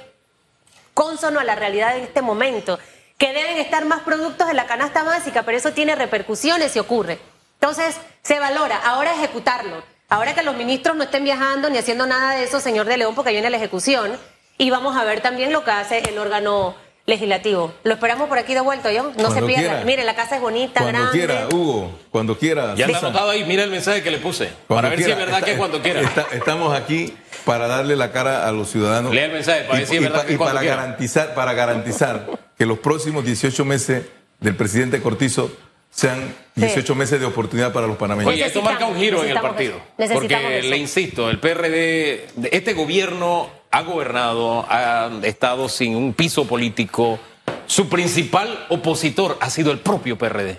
consono 0.94 1.40
a 1.40 1.44
la 1.44 1.54
realidad 1.54 1.96
en 1.96 2.04
este 2.04 2.22
momento, 2.22 2.78
que 3.18 3.32
deben 3.32 3.58
estar 3.58 3.84
más 3.84 4.00
productos 4.02 4.48
en 4.50 4.56
la 4.56 4.66
canasta 4.66 5.02
básica, 5.04 5.42
pero 5.42 5.56
eso 5.56 5.72
tiene 5.72 5.94
repercusiones 5.94 6.72
si 6.72 6.78
ocurre. 6.78 7.18
Entonces, 7.62 7.94
se 8.22 8.40
valora, 8.40 8.76
ahora 8.84 9.14
ejecutarlo. 9.14 9.84
Ahora 10.08 10.34
que 10.34 10.42
los 10.42 10.56
ministros 10.56 10.96
no 10.96 11.04
estén 11.04 11.22
viajando 11.22 11.70
ni 11.70 11.78
haciendo 11.78 12.06
nada 12.06 12.34
de 12.34 12.42
eso, 12.42 12.58
señor 12.58 12.86
de 12.86 12.96
León, 12.96 13.14
porque 13.14 13.30
viene 13.30 13.50
la 13.50 13.56
ejecución, 13.56 14.10
y 14.58 14.68
vamos 14.70 14.96
a 14.96 15.04
ver 15.04 15.20
también 15.20 15.52
lo 15.52 15.62
que 15.62 15.70
hace 15.70 15.98
el 16.00 16.18
órgano 16.18 16.74
legislativo. 17.06 17.72
Lo 17.84 17.94
esperamos 17.94 18.28
por 18.28 18.36
aquí 18.38 18.52
de 18.52 18.60
vuelta, 18.62 18.90
¿yo? 18.90 19.04
No 19.04 19.10
se 19.12 19.22
Cuando 19.22 19.46
pierda. 19.46 19.62
quiera. 19.62 19.84
Mire, 19.84 20.02
la 20.02 20.16
casa 20.16 20.34
es 20.34 20.40
bonita, 20.42 20.80
Cuando 20.80 20.98
grande. 21.02 21.12
quiera, 21.18 21.46
Hugo, 21.52 21.98
cuando 22.10 22.36
quiera. 22.36 22.74
Ya 22.74 22.86
está 22.86 22.98
anotado 22.98 23.30
ahí, 23.30 23.44
mira 23.44 23.62
el 23.62 23.70
mensaje 23.70 24.02
que 24.02 24.10
le 24.10 24.18
puse. 24.18 24.48
cuando 24.66 24.82
para 24.82 24.88
ver 24.88 25.04
si 25.04 25.10
es 25.12 25.16
verdad 25.16 25.34
Está- 25.34 25.44
que 25.46 25.52
es 25.52 25.58
cuando 25.58 25.80
quiera. 25.82 26.00
está- 26.00 26.26
estamos 26.32 26.76
aquí 26.76 27.16
para 27.44 27.68
darle 27.68 27.94
la 27.94 28.10
cara 28.10 28.48
a 28.48 28.50
los 28.50 28.70
ciudadanos. 28.70 29.14
Lea 29.14 29.26
el 29.26 29.32
mensaje 29.32 29.62
para 29.62 29.74
Y- 29.76 29.78
ver 29.82 29.86
si 29.88 29.94
es 29.94 30.00
y 30.00 30.04
verdad 30.04 30.20
pa- 30.22 30.26
que 30.26 30.32
y 30.32 30.36
cuando 30.36 30.54
para 30.56 30.60
quiera. 30.66 30.76
garantizar, 30.82 31.34
para 31.34 31.52
garantizar 31.54 32.26
que 32.58 32.66
los 32.66 32.78
próximos 32.80 33.24
18 33.24 33.64
meses 33.64 34.04
del 34.40 34.56
presidente 34.56 35.00
Cortizo 35.00 35.50
sean 35.94 36.34
18 36.56 36.94
meses 36.94 37.20
de 37.20 37.26
oportunidad 37.26 37.72
para 37.72 37.86
los 37.86 37.96
panameños. 37.96 38.32
Oye, 38.32 38.46
esto 38.46 38.62
marca 38.62 38.86
un 38.86 38.96
giro 38.96 39.22
en 39.24 39.30
el 39.30 39.40
partido. 39.40 39.74
eso. 39.76 39.84
Necesitamos 39.98 40.42
Porque 40.44 40.58
eso. 40.58 40.68
le 40.70 40.76
insisto, 40.78 41.30
el 41.30 41.38
PRD, 41.38 42.26
este 42.50 42.72
gobierno 42.72 43.50
ha 43.70 43.82
gobernado, 43.82 44.66
ha 44.68 45.10
estado 45.22 45.68
sin 45.68 45.94
un 45.94 46.14
piso 46.14 46.46
político. 46.46 47.18
Su 47.66 47.88
principal 47.88 48.66
opositor 48.70 49.36
ha 49.40 49.50
sido 49.50 49.70
el 49.70 49.78
propio 49.80 50.16
PRD. 50.18 50.58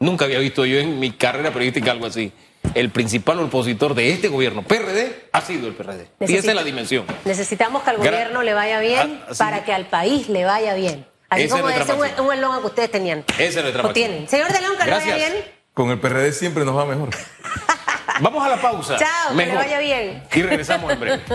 Nunca 0.00 0.24
había 0.24 0.38
visto 0.40 0.66
yo 0.66 0.78
en 0.78 0.98
mi 0.98 1.12
carrera 1.12 1.52
periodística 1.52 1.92
algo 1.92 2.06
así. 2.06 2.32
El 2.74 2.90
principal 2.90 3.38
opositor 3.40 3.94
de 3.94 4.10
este 4.10 4.28
gobierno, 4.28 4.62
PRD, 4.62 5.26
ha 5.32 5.40
sido 5.40 5.68
el 5.68 5.74
PRD. 5.74 6.08
Y 6.20 6.34
esa 6.34 6.48
es 6.50 6.54
la 6.56 6.64
dimensión. 6.64 7.04
Necesitamos 7.24 7.82
que 7.82 7.90
al 7.90 7.96
Gra- 7.98 8.10
gobierno 8.10 8.42
le 8.42 8.54
vaya 8.54 8.80
bien 8.80 9.20
Ah, 9.28 9.32
para 9.38 9.64
que 9.64 9.72
al 9.72 9.86
país 9.86 10.28
le 10.28 10.44
vaya 10.44 10.74
bien. 10.74 11.06
Así 11.30 11.42
Esa 11.44 11.56
es 11.56 11.60
como 11.62 11.72
nuestra 11.74 11.84
ese 11.84 11.92
un, 11.94 11.98
máxima. 12.00 12.22
un 12.26 12.32
eslogan 12.34 12.60
que 12.60 12.66
ustedes 12.66 12.90
tenían. 12.90 13.24
Esa 13.38 13.42
es 13.42 13.54
nuestra 13.56 13.82
Lo 13.82 13.88
máxima. 13.88 13.92
tienen. 13.92 14.28
Señor 14.28 14.52
de 14.52 14.60
León, 14.60 14.72
que 14.78 14.84
le 14.84 14.90
vaya 14.90 15.04
Gracias. 15.06 15.32
bien. 15.32 15.44
Con 15.72 15.90
el 15.90 15.98
PRD 16.00 16.32
siempre 16.32 16.64
nos 16.64 16.76
va 16.76 16.84
mejor. 16.86 17.08
Vamos 18.20 18.44
a 18.46 18.48
la 18.48 18.60
pausa. 18.60 18.96
Chao, 18.96 19.30
que 19.30 19.34
le 19.36 19.46
Mejor. 19.46 19.64
vaya 19.64 19.78
bien. 19.80 20.22
Y 20.32 20.42
regresamos 20.42 20.92
en 20.92 21.00
breve. 21.00 21.22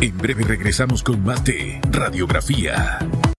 En 0.00 0.18
breve 0.18 0.42
regresamos 0.42 1.00
con 1.04 1.22
más 1.24 1.44
de 1.44 1.80
Radiografía. 1.92 2.98